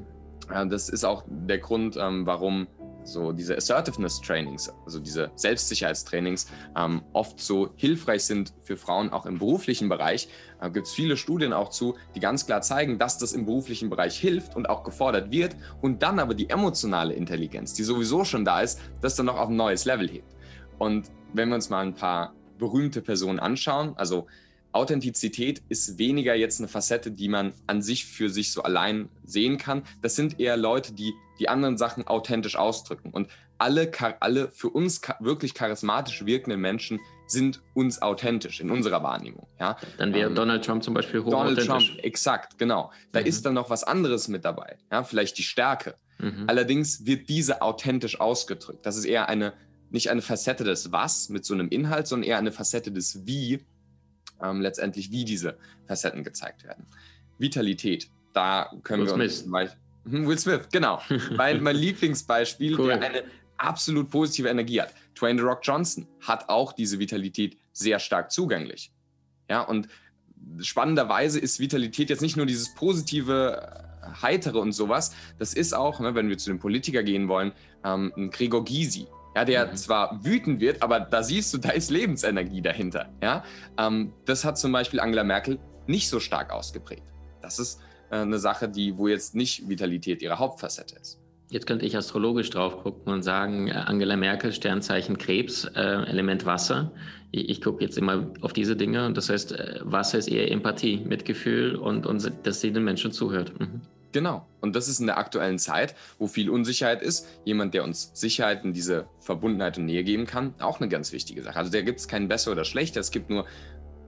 Das 0.68 0.88
ist 0.88 1.02
auch 1.02 1.24
der 1.26 1.58
Grund, 1.58 1.96
ähm, 1.96 2.24
warum 2.24 2.68
so 3.04 3.32
diese 3.32 3.56
Assertiveness-Trainings, 3.56 4.72
also 4.84 5.00
diese 5.00 5.30
Selbstsicherheitstrainings, 5.34 6.46
ähm, 6.76 7.02
oft 7.12 7.40
so 7.40 7.70
hilfreich 7.76 8.24
sind 8.24 8.52
für 8.62 8.76
Frauen 8.76 9.10
auch 9.10 9.26
im 9.26 9.38
beruflichen 9.38 9.88
Bereich. 9.88 10.28
Da 10.60 10.68
gibt 10.68 10.86
es 10.86 10.92
viele 10.92 11.16
Studien 11.16 11.52
auch 11.52 11.70
zu, 11.70 11.96
die 12.14 12.20
ganz 12.20 12.46
klar 12.46 12.62
zeigen, 12.62 12.98
dass 12.98 13.18
das 13.18 13.32
im 13.32 13.46
beruflichen 13.46 13.90
Bereich 13.90 14.18
hilft 14.18 14.56
und 14.56 14.68
auch 14.68 14.84
gefordert 14.84 15.30
wird 15.30 15.56
und 15.80 16.02
dann 16.02 16.18
aber 16.18 16.34
die 16.34 16.50
emotionale 16.50 17.14
Intelligenz, 17.14 17.74
die 17.74 17.82
sowieso 17.82 18.24
schon 18.24 18.44
da 18.44 18.60
ist, 18.60 18.80
das 19.00 19.16
dann 19.16 19.26
noch 19.26 19.38
auf 19.38 19.48
ein 19.48 19.56
neues 19.56 19.84
Level 19.84 20.08
hebt. 20.08 20.36
Und 20.78 21.10
wenn 21.32 21.48
wir 21.48 21.56
uns 21.56 21.70
mal 21.70 21.84
ein 21.84 21.94
paar 21.94 22.34
berühmte 22.58 23.02
Personen 23.02 23.40
anschauen, 23.40 23.94
also 23.96 24.26
Authentizität 24.72 25.62
ist 25.68 25.98
weniger 25.98 26.34
jetzt 26.34 26.60
eine 26.60 26.68
Facette, 26.68 27.10
die 27.10 27.28
man 27.28 27.52
an 27.66 27.82
sich 27.82 28.06
für 28.06 28.30
sich 28.30 28.52
so 28.52 28.62
allein 28.62 29.08
sehen 29.24 29.58
kann. 29.58 29.82
Das 30.00 30.16
sind 30.16 30.40
eher 30.40 30.56
Leute, 30.56 30.92
die 30.92 31.12
die 31.38 31.48
anderen 31.48 31.76
Sachen 31.76 32.06
authentisch 32.06 32.56
ausdrücken. 32.56 33.10
Und 33.10 33.28
alle, 33.58 33.90
alle 34.20 34.48
für 34.48 34.70
uns 34.70 35.00
wirklich 35.20 35.54
charismatisch 35.54 36.26
wirkenden 36.26 36.60
Menschen 36.60 37.00
sind 37.26 37.62
uns 37.74 38.02
authentisch 38.02 38.60
in 38.60 38.70
unserer 38.70 39.02
Wahrnehmung. 39.02 39.46
Ja? 39.58 39.76
Dann 39.98 40.14
wäre 40.14 40.28
ähm, 40.28 40.34
Donald 40.34 40.64
Trump 40.64 40.82
zum 40.82 40.94
Beispiel 40.94 41.22
hoch 41.22 41.30
Donald 41.30 41.64
Trump, 41.64 41.84
exakt, 41.98 42.58
genau. 42.58 42.92
Da 43.12 43.20
mhm. 43.20 43.26
ist 43.26 43.46
dann 43.46 43.54
noch 43.54 43.70
was 43.70 43.84
anderes 43.84 44.28
mit 44.28 44.44
dabei. 44.44 44.78
Ja? 44.90 45.04
Vielleicht 45.04 45.38
die 45.38 45.42
Stärke. 45.42 45.94
Mhm. 46.18 46.44
Allerdings 46.46 47.06
wird 47.06 47.28
diese 47.28 47.62
authentisch 47.62 48.20
ausgedrückt. 48.20 48.84
Das 48.84 48.96
ist 48.96 49.04
eher 49.04 49.28
eine, 49.28 49.54
nicht 49.90 50.10
eine 50.10 50.22
Facette 50.22 50.64
des 50.64 50.92
Was 50.92 51.28
mit 51.28 51.44
so 51.44 51.54
einem 51.54 51.68
Inhalt, 51.68 52.06
sondern 52.06 52.28
eher 52.28 52.38
eine 52.38 52.52
Facette 52.52 52.92
des 52.92 53.26
Wie 53.26 53.64
ähm, 54.42 54.60
letztendlich, 54.60 55.10
wie 55.10 55.24
diese 55.24 55.56
Facetten 55.86 56.24
gezeigt 56.24 56.64
werden. 56.64 56.86
Vitalität, 57.38 58.10
da 58.32 58.70
können 58.82 59.06
Will 59.06 59.16
wir 59.16 59.24
uns 59.24 59.38
Smith. 59.40 59.76
Hm, 60.04 60.26
Will 60.26 60.38
Smith, 60.38 60.68
genau. 60.72 61.00
mein, 61.36 61.62
mein 61.62 61.76
Lieblingsbeispiel, 61.76 62.78
cool. 62.78 62.88
der 62.88 63.02
eine 63.02 63.24
absolut 63.56 64.10
positive 64.10 64.48
Energie 64.48 64.80
hat. 64.80 64.94
Dwayne 65.18 65.38
The 65.40 65.46
Rock 65.46 65.60
Johnson 65.62 66.06
hat 66.20 66.48
auch 66.48 66.72
diese 66.72 66.98
Vitalität 66.98 67.56
sehr 67.72 67.98
stark 67.98 68.32
zugänglich. 68.32 68.92
Ja, 69.48 69.62
und 69.62 69.88
spannenderweise 70.60 71.38
ist 71.38 71.60
Vitalität 71.60 72.10
jetzt 72.10 72.22
nicht 72.22 72.36
nur 72.36 72.46
dieses 72.46 72.74
positive, 72.74 73.84
äh, 74.02 74.22
heitere 74.22 74.58
und 74.58 74.72
sowas. 74.72 75.14
Das 75.38 75.54
ist 75.54 75.74
auch, 75.74 76.00
ne, 76.00 76.14
wenn 76.14 76.28
wir 76.28 76.38
zu 76.38 76.50
den 76.50 76.58
Politiker 76.58 77.02
gehen 77.02 77.28
wollen, 77.28 77.52
ähm, 77.84 78.12
ein 78.16 78.30
Gregor 78.30 78.64
Gysi. 78.64 79.06
Ja, 79.34 79.44
der 79.44 79.66
mhm. 79.66 79.76
zwar 79.76 80.24
wütend 80.24 80.60
wird, 80.60 80.82
aber 80.82 81.00
da 81.00 81.22
siehst 81.22 81.54
du, 81.54 81.58
da 81.58 81.70
ist 81.70 81.90
Lebensenergie 81.90 82.60
dahinter. 82.60 83.08
Ja, 83.22 83.44
ähm, 83.78 84.12
das 84.26 84.44
hat 84.44 84.58
zum 84.58 84.72
Beispiel 84.72 85.00
Angela 85.00 85.24
Merkel 85.24 85.58
nicht 85.86 86.08
so 86.08 86.20
stark 86.20 86.52
ausgeprägt. 86.52 87.04
Das 87.40 87.58
ist 87.58 87.80
äh, 88.10 88.16
eine 88.16 88.38
Sache, 88.38 88.68
die, 88.68 88.96
wo 88.96 89.08
jetzt 89.08 89.34
nicht 89.34 89.68
Vitalität 89.68 90.22
ihre 90.22 90.38
Hauptfacette 90.38 90.96
ist. 90.96 91.18
Jetzt 91.50 91.66
könnte 91.66 91.84
ich 91.84 91.94
astrologisch 91.96 92.48
drauf 92.48 92.78
gucken 92.82 93.12
und 93.12 93.22
sagen, 93.22 93.68
äh, 93.68 93.72
Angela 93.72 94.16
Merkel, 94.16 94.52
Sternzeichen 94.52 95.18
Krebs, 95.18 95.64
äh, 95.64 95.80
Element 95.80 96.46
Wasser. 96.46 96.92
Ich, 97.30 97.48
ich 97.50 97.60
gucke 97.60 97.84
jetzt 97.84 97.98
immer 97.98 98.26
auf 98.40 98.52
diese 98.52 98.76
Dinge 98.76 99.06
und 99.06 99.16
das 99.16 99.28
heißt, 99.28 99.52
äh, 99.52 99.80
Wasser 99.82 100.18
ist 100.18 100.28
eher 100.28 100.50
Empathie, 100.50 100.98
Mitgefühl 101.04 101.76
und, 101.76 102.06
und 102.06 102.32
dass 102.44 102.60
sie 102.60 102.72
den 102.72 102.84
Menschen 102.84 103.12
zuhört. 103.12 103.58
Mhm. 103.60 103.82
Genau. 104.12 104.46
Und 104.60 104.76
das 104.76 104.88
ist 104.88 105.00
in 105.00 105.06
der 105.06 105.18
aktuellen 105.18 105.58
Zeit, 105.58 105.94
wo 106.18 106.26
viel 106.26 106.50
Unsicherheit 106.50 107.02
ist, 107.02 107.26
jemand, 107.44 107.74
der 107.74 107.84
uns 107.84 108.10
Sicherheit 108.14 108.64
in 108.64 108.72
diese 108.72 109.06
Verbundenheit 109.20 109.78
und 109.78 109.86
Nähe 109.86 110.04
geben 110.04 110.26
kann, 110.26 110.54
auch 110.60 110.80
eine 110.80 110.88
ganz 110.88 111.12
wichtige 111.12 111.42
Sache. 111.42 111.58
Also 111.58 111.72
da 111.72 111.80
gibt 111.80 111.98
es 111.98 112.08
kein 112.08 112.28
besser 112.28 112.52
oder 112.52 112.64
schlechter, 112.64 113.00
es 113.00 113.10
gibt 113.10 113.30
nur 113.30 113.46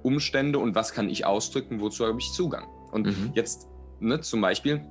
Umstände 0.03 0.59
und 0.59 0.75
was 0.75 0.93
kann 0.93 1.09
ich 1.09 1.25
ausdrücken, 1.25 1.81
wozu 1.81 2.07
habe 2.07 2.19
ich 2.19 2.31
Zugang. 2.33 2.67
Und 2.93 3.07
mhm. 3.07 3.33
jetzt 3.35 3.69
ne, 4.01 4.21
zum 4.21 4.43
Beispiel 4.43 4.83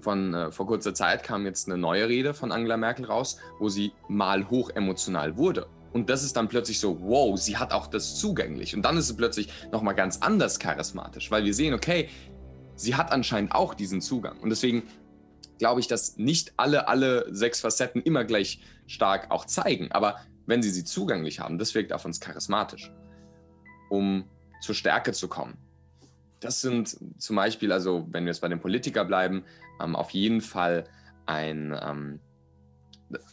von 0.00 0.34
äh, 0.34 0.52
vor 0.52 0.66
kurzer 0.66 0.94
Zeit 0.94 1.22
kam 1.22 1.46
jetzt 1.46 1.68
eine 1.68 1.78
neue 1.78 2.08
Rede 2.08 2.34
von 2.34 2.52
Angela 2.52 2.76
Merkel 2.76 3.06
raus, 3.06 3.38
wo 3.58 3.68
sie 3.68 3.92
mal 4.08 4.50
hoch 4.50 4.70
emotional 4.70 5.36
wurde. 5.36 5.66
Und 5.92 6.08
das 6.08 6.22
ist 6.22 6.36
dann 6.36 6.48
plötzlich 6.48 6.80
so, 6.80 6.98
wow, 7.02 7.38
sie 7.38 7.56
hat 7.58 7.72
auch 7.72 7.86
das 7.86 8.18
zugänglich. 8.18 8.74
Und 8.74 8.82
dann 8.82 8.96
ist 8.96 9.08
sie 9.08 9.14
plötzlich 9.14 9.48
nochmal 9.72 9.94
ganz 9.94 10.18
anders 10.18 10.58
charismatisch, 10.58 11.30
weil 11.30 11.44
wir 11.44 11.54
sehen, 11.54 11.74
okay, 11.74 12.08
sie 12.82 12.94
hat 12.96 13.12
anscheinend 13.12 13.52
auch 13.52 13.74
diesen 13.74 14.00
Zugang. 14.00 14.38
Und 14.40 14.50
deswegen 14.50 14.82
glaube 15.58 15.80
ich, 15.80 15.86
dass 15.86 16.16
nicht 16.16 16.54
alle, 16.56 16.88
alle 16.88 17.26
sechs 17.32 17.60
Facetten 17.60 18.02
immer 18.02 18.24
gleich 18.24 18.60
stark 18.86 19.30
auch 19.30 19.44
zeigen. 19.44 19.92
Aber 19.92 20.16
wenn 20.46 20.62
sie 20.62 20.70
sie 20.70 20.84
zugänglich 20.84 21.40
haben, 21.40 21.58
das 21.58 21.74
wirkt 21.74 21.92
auf 21.92 22.04
uns 22.04 22.20
charismatisch. 22.20 22.92
Um 23.88 24.24
zur 24.60 24.74
Stärke 24.74 25.12
zu 25.12 25.28
kommen. 25.28 25.58
Das 26.40 26.60
sind 26.60 26.96
zum 27.18 27.36
Beispiel, 27.36 27.72
also 27.72 28.06
wenn 28.10 28.24
wir 28.24 28.30
jetzt 28.30 28.40
bei 28.40 28.48
den 28.48 28.60
Politiker 28.60 29.04
bleiben, 29.04 29.44
ähm, 29.80 29.94
auf 29.94 30.10
jeden 30.10 30.40
Fall 30.40 30.84
ein, 31.26 31.76
ähm, 31.80 32.20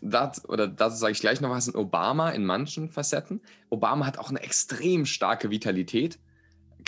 das, 0.02 0.48
oder 0.48 0.68
das 0.68 1.00
sage 1.00 1.14
ich 1.14 1.20
gleich 1.20 1.42
noch 1.42 1.50
was, 1.50 1.68
ein 1.68 1.76
Obama 1.76 2.32
in 2.32 2.46
manchen 2.46 2.90
Facetten. 2.90 3.42
Obama 3.70 4.06
hat 4.06 4.18
auch 4.18 4.30
eine 4.30 4.42
extrem 4.42 5.06
starke 5.06 5.50
Vitalität 5.50 6.20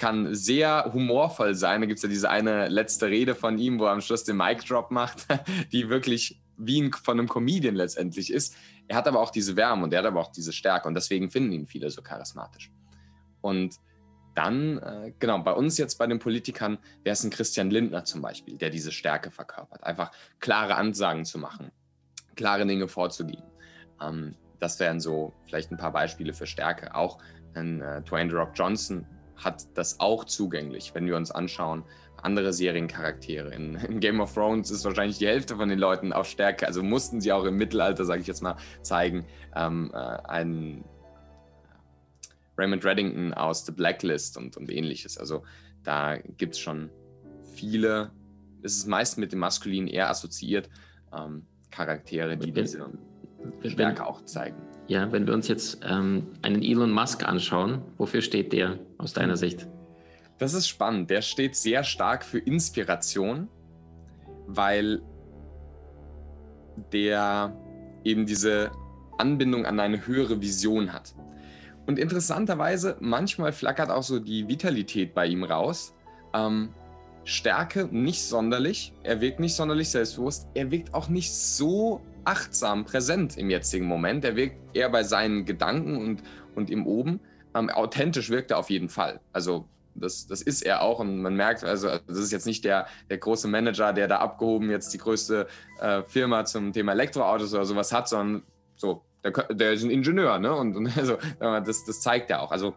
kann 0.01 0.33
sehr 0.33 0.89
humorvoll 0.95 1.53
sein. 1.53 1.79
Da 1.79 1.85
gibt 1.85 1.99
es 1.99 2.03
ja 2.03 2.09
diese 2.09 2.27
eine 2.27 2.69
letzte 2.69 3.05
Rede 3.05 3.35
von 3.35 3.59
ihm, 3.59 3.77
wo 3.77 3.85
er 3.85 3.91
am 3.91 4.01
Schluss 4.01 4.23
den 4.23 4.35
Mic 4.35 4.65
Drop 4.67 4.89
macht, 4.89 5.27
die 5.71 5.89
wirklich 5.89 6.41
wie 6.57 6.81
ein, 6.81 6.91
von 6.91 7.19
einem 7.19 7.29
Comedian 7.29 7.75
letztendlich 7.75 8.33
ist. 8.33 8.55
Er 8.87 8.97
hat 8.97 9.07
aber 9.07 9.19
auch 9.19 9.29
diese 9.29 9.55
Wärme 9.55 9.83
und 9.83 9.93
er 9.93 9.99
hat 9.99 10.07
aber 10.07 10.19
auch 10.19 10.31
diese 10.31 10.53
Stärke 10.53 10.87
und 10.87 10.95
deswegen 10.95 11.29
finden 11.29 11.51
ihn 11.51 11.67
viele 11.67 11.91
so 11.91 12.01
charismatisch. 12.01 12.71
Und 13.41 13.75
dann, 14.33 14.79
äh, 14.79 15.13
genau, 15.19 15.37
bei 15.37 15.53
uns 15.53 15.77
jetzt 15.77 15.99
bei 15.99 16.07
den 16.07 16.17
Politikern 16.17 16.79
wäre 17.03 17.13
es 17.13 17.23
ein 17.23 17.29
Christian 17.29 17.69
Lindner 17.69 18.03
zum 18.03 18.23
Beispiel, 18.23 18.57
der 18.57 18.71
diese 18.71 18.91
Stärke 18.91 19.29
verkörpert. 19.29 19.83
Einfach 19.83 20.11
klare 20.39 20.77
Ansagen 20.77 21.25
zu 21.25 21.37
machen, 21.37 21.71
klare 22.35 22.65
Dinge 22.65 22.87
vorzugeben. 22.87 23.43
Ähm, 24.01 24.33
das 24.57 24.79
wären 24.79 24.99
so 24.99 25.35
vielleicht 25.45 25.69
ein 25.71 25.77
paar 25.77 25.91
Beispiele 25.91 26.33
für 26.33 26.47
Stärke. 26.47 26.95
Auch 26.95 27.19
ein 27.53 27.81
äh, 27.81 28.01
Dwayne 28.01 28.33
Rock 28.33 28.53
Johnson 28.55 29.05
hat 29.43 29.65
das 29.75 29.99
auch 29.99 30.25
zugänglich, 30.25 30.93
wenn 30.93 31.05
wir 31.05 31.15
uns 31.15 31.31
anschauen. 31.31 31.83
Andere 32.21 32.53
Seriencharaktere. 32.53 33.53
In, 33.53 33.75
in, 33.87 33.99
Game 33.99 34.21
of 34.21 34.33
Thrones 34.33 34.71
ist 34.71 34.85
wahrscheinlich 34.85 35.17
die 35.17 35.27
Hälfte 35.27 35.55
von 35.55 35.69
den 35.69 35.79
Leuten 35.79 36.13
auf 36.13 36.27
Stärke, 36.27 36.67
also 36.67 36.83
mussten 36.83 37.21
sie 37.21 37.31
auch 37.31 37.45
im 37.45 37.57
Mittelalter, 37.57 38.05
sage 38.05 38.21
ich 38.21 38.27
jetzt 38.27 38.41
mal, 38.41 38.57
zeigen. 38.81 39.25
Ähm, 39.55 39.91
äh, 39.93 39.97
ein 39.97 40.83
Raymond 42.57 42.85
Reddington 42.85 43.33
aus 43.33 43.65
The 43.65 43.71
Blacklist 43.71 44.37
und, 44.37 44.57
und 44.57 44.71
ähnliches. 44.71 45.17
Also 45.17 45.43
da 45.83 46.17
gibt 46.17 46.53
es 46.53 46.59
schon 46.59 46.91
viele, 47.55 48.11
es 48.61 48.77
ist 48.77 48.87
meist 48.87 49.17
mit 49.17 49.31
dem 49.31 49.39
Maskulin 49.39 49.87
eher 49.87 50.09
assoziiert, 50.09 50.69
ähm, 51.11 51.47
Charaktere, 51.71 52.37
die 52.37 52.51
diese 52.51 52.89
Stärke 53.65 54.05
auch 54.05 54.23
zeigen. 54.25 54.57
Ja, 54.87 55.11
wenn 55.11 55.25
wir 55.25 55.33
uns 55.33 55.47
jetzt 55.47 55.79
ähm, 55.87 56.27
einen 56.41 56.61
Elon 56.61 56.91
Musk 56.91 57.27
anschauen, 57.27 57.81
wofür 57.97 58.21
steht 58.21 58.51
der 58.51 58.79
aus 58.97 59.13
deiner 59.13 59.37
Sicht? 59.37 59.67
Das 60.37 60.53
ist 60.53 60.67
spannend. 60.67 61.09
Der 61.09 61.21
steht 61.21 61.55
sehr 61.55 61.83
stark 61.83 62.25
für 62.25 62.39
Inspiration, 62.39 63.47
weil 64.47 65.01
der 66.91 67.55
eben 68.03 68.25
diese 68.25 68.71
Anbindung 69.17 69.65
an 69.65 69.79
eine 69.79 70.05
höhere 70.07 70.41
Vision 70.41 70.93
hat. 70.93 71.13
Und 71.85 71.99
interessanterweise, 71.99 72.97
manchmal 72.99 73.53
flackert 73.53 73.91
auch 73.91 74.03
so 74.03 74.19
die 74.19 74.47
Vitalität 74.47 75.13
bei 75.13 75.27
ihm 75.27 75.43
raus. 75.43 75.93
Ähm, 76.33 76.69
Stärke 77.23 77.87
nicht 77.91 78.23
sonderlich. 78.23 78.93
Er 79.03 79.21
wirkt 79.21 79.39
nicht 79.39 79.55
sonderlich 79.55 79.89
selbstbewusst. 79.89 80.47
Er 80.53 80.71
wirkt 80.71 80.93
auch 80.93 81.07
nicht 81.07 81.33
so 81.33 82.01
achtsam 82.25 82.85
präsent 82.85 83.37
im 83.37 83.49
jetzigen 83.49 83.85
Moment. 83.85 84.23
Er 84.25 84.35
wirkt 84.35 84.57
eher 84.75 84.89
bei 84.89 85.03
seinen 85.03 85.45
Gedanken 85.45 85.97
und, 85.97 86.23
und 86.55 86.69
im 86.69 86.85
Oben. 86.85 87.19
Ähm, 87.53 87.69
authentisch 87.69 88.29
wirkt 88.29 88.51
er 88.51 88.57
auf 88.57 88.69
jeden 88.69 88.89
Fall. 88.89 89.19
Also 89.33 89.67
das, 89.95 90.27
das 90.27 90.41
ist 90.41 90.61
er 90.61 90.81
auch 90.81 90.99
und 90.99 91.21
man 91.21 91.35
merkt, 91.35 91.63
also 91.63 91.89
das 91.89 92.17
ist 92.17 92.31
jetzt 92.31 92.45
nicht 92.45 92.63
der, 92.63 92.87
der 93.09 93.17
große 93.17 93.47
Manager, 93.47 93.91
der 93.93 94.07
da 94.07 94.17
abgehoben 94.17 94.69
jetzt 94.69 94.93
die 94.93 94.97
größte 94.97 95.47
äh, 95.79 96.03
Firma 96.03 96.45
zum 96.45 96.71
Thema 96.71 96.93
Elektroautos 96.93 97.53
oder 97.53 97.65
sowas 97.65 97.91
hat, 97.91 98.07
sondern 98.07 98.43
so, 98.75 99.03
der, 99.23 99.31
der 99.31 99.73
ist 99.73 99.83
ein 99.83 99.91
Ingenieur, 99.91 100.39
ne? 100.39 100.55
Und, 100.55 100.75
und 100.75 100.97
also, 100.97 101.17
das, 101.39 101.85
das 101.85 102.01
zeigt 102.01 102.29
er 102.29 102.41
auch. 102.41 102.51
Also 102.51 102.75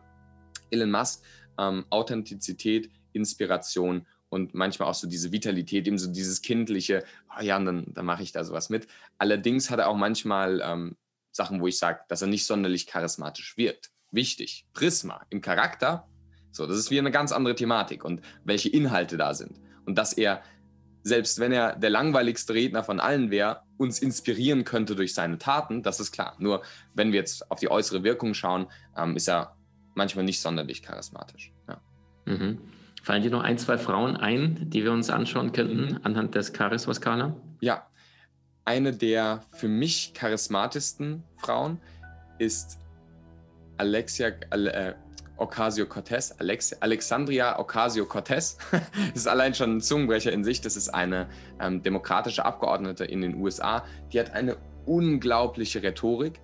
Elon 0.71 0.91
Musk, 0.91 1.23
ähm, 1.59 1.85
Authentizität, 1.91 2.91
Inspiration 3.13 4.07
und 4.35 4.53
manchmal 4.53 4.89
auch 4.89 4.95
so 4.95 5.07
diese 5.07 5.31
Vitalität, 5.31 5.87
eben 5.87 5.97
so 5.97 6.11
dieses 6.11 6.43
kindliche, 6.43 7.05
oh 7.39 7.41
ja, 7.41 7.57
dann, 7.59 7.87
dann 7.95 8.05
mache 8.05 8.25
ich 8.25 8.33
da 8.33 8.43
sowas 8.43 8.69
mit. 8.69 8.89
Allerdings 9.17 9.71
hat 9.71 9.79
er 9.79 9.89
auch 9.89 9.97
manchmal 9.97 10.61
ähm, 10.61 10.97
Sachen, 11.31 11.61
wo 11.61 11.69
ich 11.69 11.79
sage, 11.79 12.01
dass 12.09 12.21
er 12.21 12.27
nicht 12.27 12.45
sonderlich 12.45 12.89
charismatisch 12.89 13.57
wirkt. 13.57 13.93
Wichtig, 14.11 14.67
Prisma 14.75 15.25
im 15.31 15.41
Charakter, 15.41 16.09
so, 16.51 16.67
das 16.67 16.79
ist 16.79 16.91
wie 16.91 16.99
eine 16.99 17.13
ganz 17.13 17.31
andere 17.31 17.55
Thematik 17.55 18.05
und 18.05 18.23
welche 18.45 18.69
Inhalte 18.69 19.17
da 19.17 19.35
sind. 19.35 19.61
Und 19.87 19.99
dass 19.99 20.13
er, 20.13 20.43
selbst 21.05 21.39
wenn 21.39 21.53
er 21.53 21.77
der 21.77 21.91
langweiligste 21.91 22.55
Redner 22.55 22.83
von 22.83 22.99
allen 22.99 23.31
wäre, 23.31 23.63
uns 23.77 24.01
inspirieren 24.01 24.65
könnte 24.65 24.97
durch 24.97 25.15
seine 25.15 25.39
Taten, 25.39 25.85
das 25.85 26.01
ist 26.01 26.11
klar. 26.11 26.35
Nur 26.39 26.63
wenn 26.95 27.13
wir 27.13 27.21
jetzt 27.21 27.51
auf 27.53 27.61
die 27.61 27.71
äußere 27.71 28.03
Wirkung 28.03 28.35
schauen, 28.35 28.67
ähm, 28.97 29.17
ist 29.17 29.29
er 29.29 29.57
manchmal 29.95 30.25
nicht 30.25 30.41
sonderlich 30.41 30.83
charismatisch. 30.83 31.53
Ja. 31.69 31.81
Mhm. 32.25 32.59
Fallen 33.05 33.23
dir 33.23 33.31
noch 33.31 33.43
ein, 33.43 33.59
zwei 33.59 33.77
Frauen 33.77 34.17
ein, 34.17 34.71
die 34.71 34.83
wir 34.83 34.91
uns 34.91 35.11
anschauen 35.11 35.53
könnten 35.53 35.91
mhm. 35.91 36.01
anhand 36.05 36.35
des 36.35 36.55
Charisma-Skala? 36.57 37.37
Ja, 37.61 37.87
eine 38.65 38.95
der 38.95 39.43
für 39.53 39.69
mich 39.69 40.15
charismatischsten 40.15 41.23
Frauen 41.37 41.83
ist 42.39 42.79
Alexia 43.77 44.29
äh, 44.29 44.95
Ocasio-Cortez, 45.37 46.37
Alex 46.39 46.73
Alexandria 46.81 47.59
Ocasio-Cortez. 47.59 48.57
das 48.71 48.83
ist 49.15 49.29
allein 49.29 49.55
schon 49.55 49.77
ein 49.77 49.81
Zungenbrecher 49.83 50.33
in 50.33 50.43
sich. 50.43 50.63
Das 50.63 50.75
ist 50.75 50.89
eine 50.89 51.29
ähm, 51.61 51.83
demokratische 51.83 52.47
Abgeordnete 52.47 53.05
in 53.05 53.21
den 53.21 53.35
USA. 53.35 53.85
Die 54.15 54.19
hat 54.19 54.33
eine 54.33 54.57
unglaubliche 54.87 55.83
Rhetorik, 55.83 56.41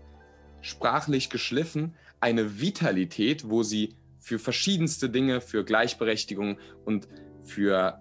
sprachlich 0.60 1.30
geschliffen, 1.30 1.94
eine 2.20 2.60
Vitalität, 2.60 3.48
wo 3.48 3.62
sie 3.62 3.96
für 4.20 4.38
verschiedenste 4.38 5.10
Dinge, 5.10 5.40
für 5.40 5.64
Gleichberechtigung 5.64 6.58
und 6.84 7.08
für 7.42 8.00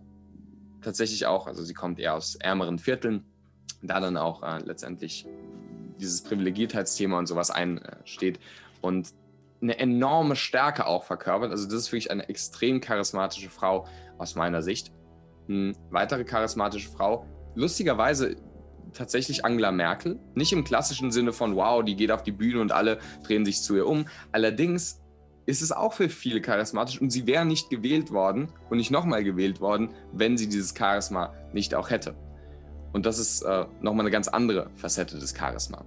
tatsächlich 0.82 1.26
auch, 1.26 1.48
also 1.48 1.64
sie 1.64 1.74
kommt 1.74 2.00
eher 2.00 2.16
aus 2.16 2.36
ärmeren 2.36 2.80
Vierteln, 2.80 3.26
da 3.82 4.00
dann 4.00 4.18
auch 4.18 4.44
äh, 4.44 4.60
letztendlich 4.64 5.26
dieses 6.00 6.22
Privilegiertheitsthema 6.24 7.18
und 7.18 7.28
sowas 7.28 7.52
einsteht 7.52 8.40
und 8.82 9.14
eine 9.62 9.78
enorme 9.78 10.36
Stärke 10.36 10.86
auch 10.86 11.04
verkörpert. 11.04 11.52
Also 11.52 11.66
das 11.66 11.76
ist 11.76 11.92
wirklich 11.92 12.12
eine 12.12 12.30
extrem 12.30 12.80
charismatische 12.80 13.50
Frau 13.50 13.88
aus 14.18 14.36
meiner 14.36 14.62
Sicht. 14.62 14.92
Eine 15.50 15.74
weitere 15.90 16.24
charismatische 16.24 16.90
Frau, 16.90 17.26
lustigerweise 17.56 18.38
tatsächlich 18.94 19.46
Angela 19.46 19.72
Merkel. 19.72 20.20
Nicht 20.34 20.54
im 20.54 20.64
klassischen 20.64 21.12
Sinne 21.12 21.34
von, 21.34 21.56
wow, 21.56 21.84
die 21.84 21.96
geht 21.96 22.12
auf 22.12 22.24
die 22.24 22.32
Bühne 22.32 22.62
und 22.62 22.72
alle 22.72 23.00
drehen 23.24 23.46
sich 23.46 23.62
zu 23.62 23.76
ihr 23.76 23.86
um. 23.86 24.06
Allerdings 24.32 25.02
ist 25.50 25.64
es 25.64 25.72
auch 25.72 25.94
für 25.94 26.10
viele 26.10 26.42
charismatisch 26.42 27.02
und 27.02 27.10
sie 27.10 27.26
wäre 27.26 27.44
nicht 27.44 27.72
gewählt 27.72 28.12
worden 28.12 28.54
und 28.70 28.78
nicht 28.78 28.92
nochmal 28.92 29.24
gewählt 29.24 29.60
worden, 29.60 29.90
wenn 30.14 30.38
sie 30.38 30.48
dieses 30.48 30.76
Charisma 30.78 31.34
nicht 31.54 31.74
auch 31.74 31.90
hätte. 31.90 32.16
Und 32.94 33.08
das 33.08 33.18
ist 33.18 33.42
äh, 33.42 33.66
nochmal 33.82 34.02
eine 34.02 34.12
ganz 34.12 34.28
andere 34.28 34.70
Facette 34.76 35.18
des 35.18 35.36
Charisma. 35.36 35.84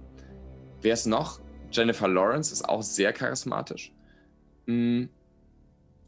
Wer 0.81 0.93
ist 0.93 1.05
noch? 1.05 1.39
Jennifer 1.71 2.09
Lawrence 2.09 2.51
ist 2.51 2.67
auch 2.67 2.83
sehr 2.83 3.13
charismatisch. 3.13 3.93
Mm. 4.65 5.05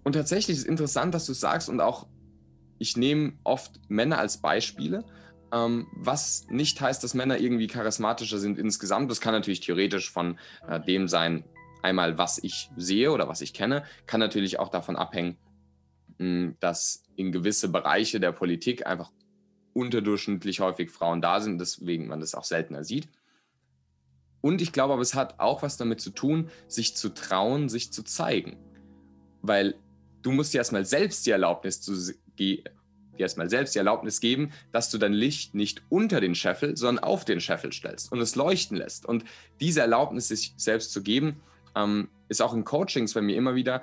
Und 0.03 0.13
tatsächlich 0.13 0.57
ist 0.57 0.63
es 0.63 0.69
interessant, 0.69 1.13
dass 1.13 1.25
du 1.25 1.33
sagst 1.33 1.69
und 1.69 1.79
auch 1.79 2.07
ich 2.77 2.97
nehme 2.97 3.33
oft 3.45 3.79
Männer 3.87 4.19
als 4.19 4.37
Beispiele, 4.37 5.05
ähm, 5.53 5.87
was 5.95 6.45
nicht 6.49 6.81
heißt, 6.81 7.01
dass 7.01 7.13
Männer 7.13 7.39
irgendwie 7.39 7.67
charismatischer 7.67 8.37
sind 8.37 8.59
insgesamt. 8.59 9.09
Das 9.09 9.21
kann 9.21 9.33
natürlich 9.33 9.61
theoretisch 9.61 10.11
von 10.11 10.37
äh, 10.67 10.81
dem 10.81 11.07
sein, 11.07 11.45
einmal, 11.85 12.17
was 12.17 12.37
ich 12.43 12.69
sehe 12.75 13.11
oder 13.11 13.27
was 13.27 13.41
ich 13.41 13.53
kenne, 13.53 13.83
kann 14.07 14.19
natürlich 14.19 14.59
auch 14.59 14.69
davon 14.69 14.95
abhängen, 14.95 15.37
hm, 16.17 16.57
dass 16.59 17.03
in 17.15 17.31
gewisse 17.31 17.69
Bereiche 17.69 18.19
der 18.19 18.31
Politik 18.31 18.85
einfach 18.85 19.11
unterdurchschnittlich 19.73 20.59
häufig 20.59 20.89
Frauen 20.89 21.21
da 21.21 21.39
sind, 21.39 21.59
deswegen 21.59 22.07
man 22.07 22.19
das 22.19 22.35
auch 22.35 22.43
seltener 22.43 22.83
sieht. 22.83 23.07
Und 24.41 24.61
ich 24.61 24.71
glaube 24.71 24.93
aber, 24.93 25.01
es 25.01 25.15
hat 25.15 25.39
auch 25.39 25.63
was 25.63 25.77
damit 25.77 26.01
zu 26.01 26.11
tun, 26.11 26.49
sich 26.67 26.95
zu 26.95 27.13
trauen, 27.13 27.67
sich 27.67 27.91
zu 27.91 28.03
zeigen. 28.03 28.57
Weil 29.41 29.75
du 30.21 30.31
musst 30.31 30.53
dir 30.53 30.59
erstmal 30.59 30.85
selbst 30.85 31.25
die 31.25 31.31
Erlaubnis 31.31 31.81
zu 31.81 32.13
dir 32.37 32.63
erstmal 33.17 33.49
selbst 33.49 33.75
die 33.75 33.79
Erlaubnis 33.79 34.19
geben, 34.19 34.51
dass 34.71 34.89
du 34.89 34.97
dein 34.97 35.13
Licht 35.13 35.55
nicht 35.55 35.83
unter 35.89 36.21
den 36.21 36.35
Scheffel, 36.35 36.75
sondern 36.77 37.03
auf 37.03 37.25
den 37.25 37.39
Scheffel 37.39 37.71
stellst 37.71 38.11
und 38.11 38.19
es 38.19 38.35
leuchten 38.35 38.77
lässt. 38.77 39.05
Und 39.05 39.25
diese 39.59 39.81
Erlaubnis 39.81 40.27
sich 40.27 40.53
selbst 40.57 40.91
zu 40.91 41.01
geben, 41.01 41.41
ähm, 41.75 42.09
ist 42.29 42.41
auch 42.41 42.53
in 42.53 42.63
Coachings 42.63 43.13
bei 43.13 43.21
mir 43.21 43.35
immer 43.35 43.55
wieder, 43.55 43.81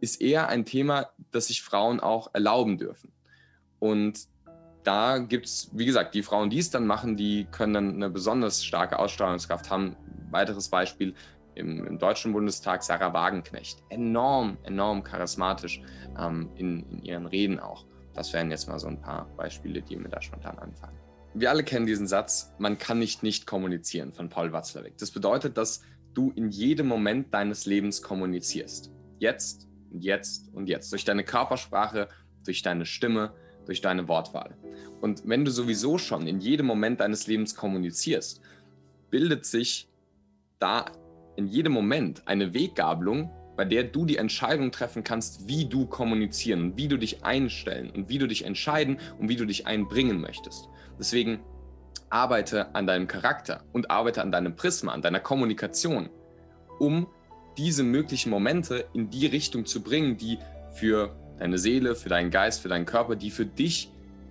ist 0.00 0.20
eher 0.20 0.48
ein 0.48 0.64
Thema, 0.64 1.10
das 1.30 1.46
sich 1.46 1.62
Frauen 1.62 2.00
auch 2.00 2.34
erlauben 2.34 2.78
dürfen. 2.78 3.12
Und 3.78 4.26
da 4.84 5.18
gibt 5.18 5.46
es, 5.46 5.70
wie 5.72 5.86
gesagt, 5.86 6.14
die 6.14 6.22
Frauen, 6.22 6.50
die 6.50 6.58
es 6.58 6.70
dann 6.70 6.86
machen, 6.86 7.16
die 7.16 7.46
können 7.50 7.74
dann 7.74 7.94
eine 7.94 8.10
besonders 8.10 8.64
starke 8.64 8.98
Ausstrahlungskraft 8.98 9.70
haben. 9.70 9.96
Weiteres 10.30 10.68
Beispiel 10.68 11.14
im, 11.54 11.86
im 11.86 11.98
Deutschen 11.98 12.32
Bundestag 12.32 12.82
Sarah 12.82 13.12
Wagenknecht. 13.12 13.82
Enorm, 13.90 14.58
enorm 14.64 15.04
charismatisch 15.04 15.82
ähm, 16.18 16.50
in, 16.56 16.84
in 16.90 17.02
ihren 17.02 17.26
Reden 17.26 17.60
auch. 17.60 17.84
Das 18.14 18.32
wären 18.32 18.50
jetzt 18.50 18.68
mal 18.68 18.78
so 18.78 18.88
ein 18.88 19.00
paar 19.00 19.26
Beispiele, 19.36 19.82
die 19.82 19.96
mir 19.96 20.08
da 20.08 20.20
spontan 20.20 20.58
anfangen. 20.58 20.98
Wir 21.34 21.50
alle 21.50 21.64
kennen 21.64 21.86
diesen 21.86 22.06
Satz, 22.06 22.52
man 22.58 22.76
kann 22.76 22.98
nicht 22.98 23.22
nicht 23.22 23.46
kommunizieren 23.46 24.12
von 24.12 24.28
Paul 24.28 24.52
Watzlawick. 24.52 24.98
Das 24.98 25.10
bedeutet, 25.10 25.56
dass 25.56 25.82
du 26.14 26.32
in 26.34 26.50
jedem 26.50 26.86
Moment 26.88 27.32
deines 27.32 27.66
Lebens 27.66 28.02
kommunizierst. 28.02 28.92
Jetzt 29.18 29.68
und 29.90 30.02
jetzt 30.02 30.52
und 30.54 30.68
jetzt. 30.68 30.92
Durch 30.92 31.04
deine 31.04 31.24
Körpersprache, 31.24 32.08
durch 32.44 32.62
deine 32.62 32.86
Stimme, 32.86 33.34
durch 33.66 33.80
deine 33.80 34.08
Wortwahl. 34.08 34.56
Und 35.00 35.22
wenn 35.26 35.44
du 35.44 35.50
sowieso 35.50 35.98
schon 35.98 36.26
in 36.26 36.40
jedem 36.40 36.66
Moment 36.66 37.00
deines 37.00 37.26
Lebens 37.26 37.54
kommunizierst, 37.54 38.40
bildet 39.10 39.46
sich 39.46 39.88
da 40.58 40.86
in 41.36 41.46
jedem 41.46 41.72
Moment 41.72 42.26
eine 42.26 42.54
Weggabelung, 42.54 43.30
bei 43.56 43.64
der 43.64 43.84
du 43.84 44.06
die 44.06 44.16
Entscheidung 44.16 44.72
treffen 44.72 45.04
kannst, 45.04 45.46
wie 45.46 45.66
du 45.66 45.86
kommunizieren, 45.86 46.76
wie 46.76 46.88
du 46.88 46.96
dich 46.96 47.24
einstellen 47.24 47.90
und 47.90 48.08
wie 48.08 48.18
du 48.18 48.26
dich 48.26 48.44
entscheiden 48.44 48.98
und 49.18 49.28
wie 49.28 49.36
du 49.36 49.44
dich 49.44 49.66
einbringen 49.66 50.20
möchtest. 50.20 50.68
Deswegen 50.98 51.40
arbeite 52.12 52.74
an 52.74 52.86
deinem 52.86 53.08
Charakter 53.08 53.64
und 53.72 53.90
arbeite 53.90 54.20
an 54.22 54.30
deinem 54.30 54.54
Prisma, 54.54 54.92
an 54.92 55.00
deiner 55.00 55.20
Kommunikation, 55.20 56.10
um 56.78 57.06
diese 57.56 57.82
möglichen 57.82 58.30
Momente 58.30 58.86
in 58.92 59.10
die 59.10 59.26
Richtung 59.26 59.64
zu 59.64 59.82
bringen, 59.82 60.18
die 60.18 60.38
für 60.72 61.16
deine 61.38 61.58
Seele, 61.58 61.94
für 61.94 62.08
deinen 62.08 62.30
Geist, 62.30 62.60
für 62.60 62.68
deinen 62.68 62.86
Körper, 62.86 63.16
die 63.16 63.30
für 63.30 63.46
dich 63.46 63.90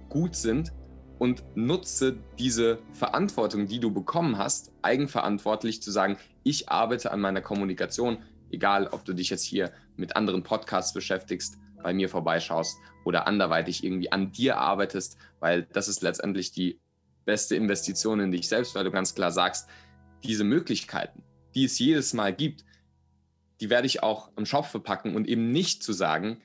gut 0.10 0.36
sind. 0.36 0.72
Und 1.18 1.44
nutze 1.54 2.18
diese 2.40 2.80
Verantwortung, 2.94 3.68
die 3.68 3.80
du 3.80 3.92
bekommen 3.92 4.40
hast, 4.40 4.72
eigenverantwortlich 4.82 5.80
zu 5.84 5.92
sagen, 5.92 6.18
ich 6.42 6.70
arbeite 6.70 7.12
an 7.12 7.22
meiner 7.22 7.42
Kommunikation, 7.42 8.18
egal 8.50 8.88
ob 8.88 9.06
du 9.06 9.14
dich 9.14 9.30
jetzt 9.30 9.44
hier 9.44 9.72
mit 9.98 10.16
anderen 10.16 10.42
Podcasts 10.42 10.94
beschäftigst, 10.94 11.60
bei 11.84 11.94
mir 11.94 12.10
vorbeischaust 12.10 12.80
oder 13.06 13.28
anderweitig 13.28 13.84
irgendwie 13.84 14.12
an 14.12 14.32
dir 14.32 14.58
arbeitest, 14.58 15.18
weil 15.40 15.68
das 15.74 15.88
ist 15.88 16.02
letztendlich 16.02 16.52
die 16.54 16.80
beste 17.26 17.56
Investition 17.56 18.20
in 18.20 18.32
dich 18.32 18.48
selbst, 18.48 18.76
weil 18.76 18.84
du 18.84 18.92
ganz 18.92 19.16
klar 19.16 19.32
sagst, 19.32 19.70
diese 20.24 20.44
Möglichkeiten, 20.44 21.24
die 21.56 21.66
es 21.66 21.80
jedes 21.80 22.14
Mal 22.14 22.34
gibt, 22.34 22.66
die 23.60 23.70
werde 23.70 23.88
ich 23.88 24.04
auch 24.04 24.32
am 24.36 24.46
Schopf 24.46 24.70
verpacken 24.70 25.16
und 25.16 25.28
eben 25.28 25.52
nicht 25.52 25.84
zu 25.84 25.94
sagen, 25.94 26.42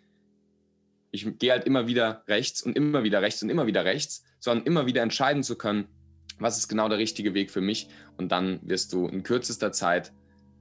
ich 1.11 1.39
gehe 1.39 1.53
halt 1.53 1.65
immer 1.65 1.87
wieder 1.87 2.23
rechts 2.29 2.63
und 2.63 2.77
immer 2.77 3.03
wieder 3.03 3.23
rechts 3.23 3.43
und 3.43 3.49
immer 3.49 3.67
wieder 3.67 3.85
rechts, 3.85 4.25
sondern 4.39 4.67
immer 4.67 4.87
wieder 4.87 5.03
entscheiden 5.03 5.43
zu 5.43 5.57
können, 5.57 5.89
was 6.39 6.59
ist 6.59 6.69
genau 6.69 6.89
der 6.89 6.99
richtige 6.99 7.33
Weg 7.33 7.51
für 7.51 7.63
mich. 7.63 7.89
Und 8.19 8.31
dann 8.33 8.61
wirst 8.63 8.93
du 8.93 9.07
in 9.07 9.23
kürzester 9.23 9.73
Zeit 9.73 10.13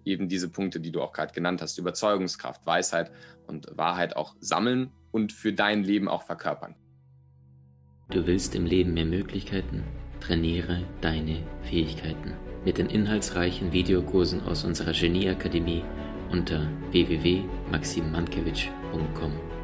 eben 0.06 0.30
diese 0.30 0.50
Punkte, 0.50 0.80
die 0.80 0.92
du 0.92 1.02
auch 1.02 1.12
gerade 1.12 1.34
genannt 1.34 1.62
hast, 1.62 1.78
Überzeugungskraft, 1.78 2.66
Weisheit 2.66 3.12
und 3.48 3.68
Wahrheit 3.76 4.16
auch 4.16 4.36
sammeln 4.40 4.92
und 5.12 5.34
für 5.34 5.52
dein 5.52 5.84
Leben 5.84 6.08
auch 6.08 6.24
verkörpern. 6.24 6.76
Du 8.10 8.26
willst 8.28 8.56
im 8.56 8.66
Leben 8.66 8.94
mehr 8.94 9.06
Möglichkeiten? 9.06 9.84
Trainiere 10.20 10.82
deine 11.02 11.38
Fähigkeiten 11.64 12.34
mit 12.66 12.78
den 12.78 12.88
inhaltsreichen 12.88 13.72
Videokursen 13.72 14.44
aus 14.44 14.64
unserer 14.64 14.94
Genieakademie 14.94 15.84
unter 16.32 16.68
www.maximmankiewicz.com. 16.92 19.55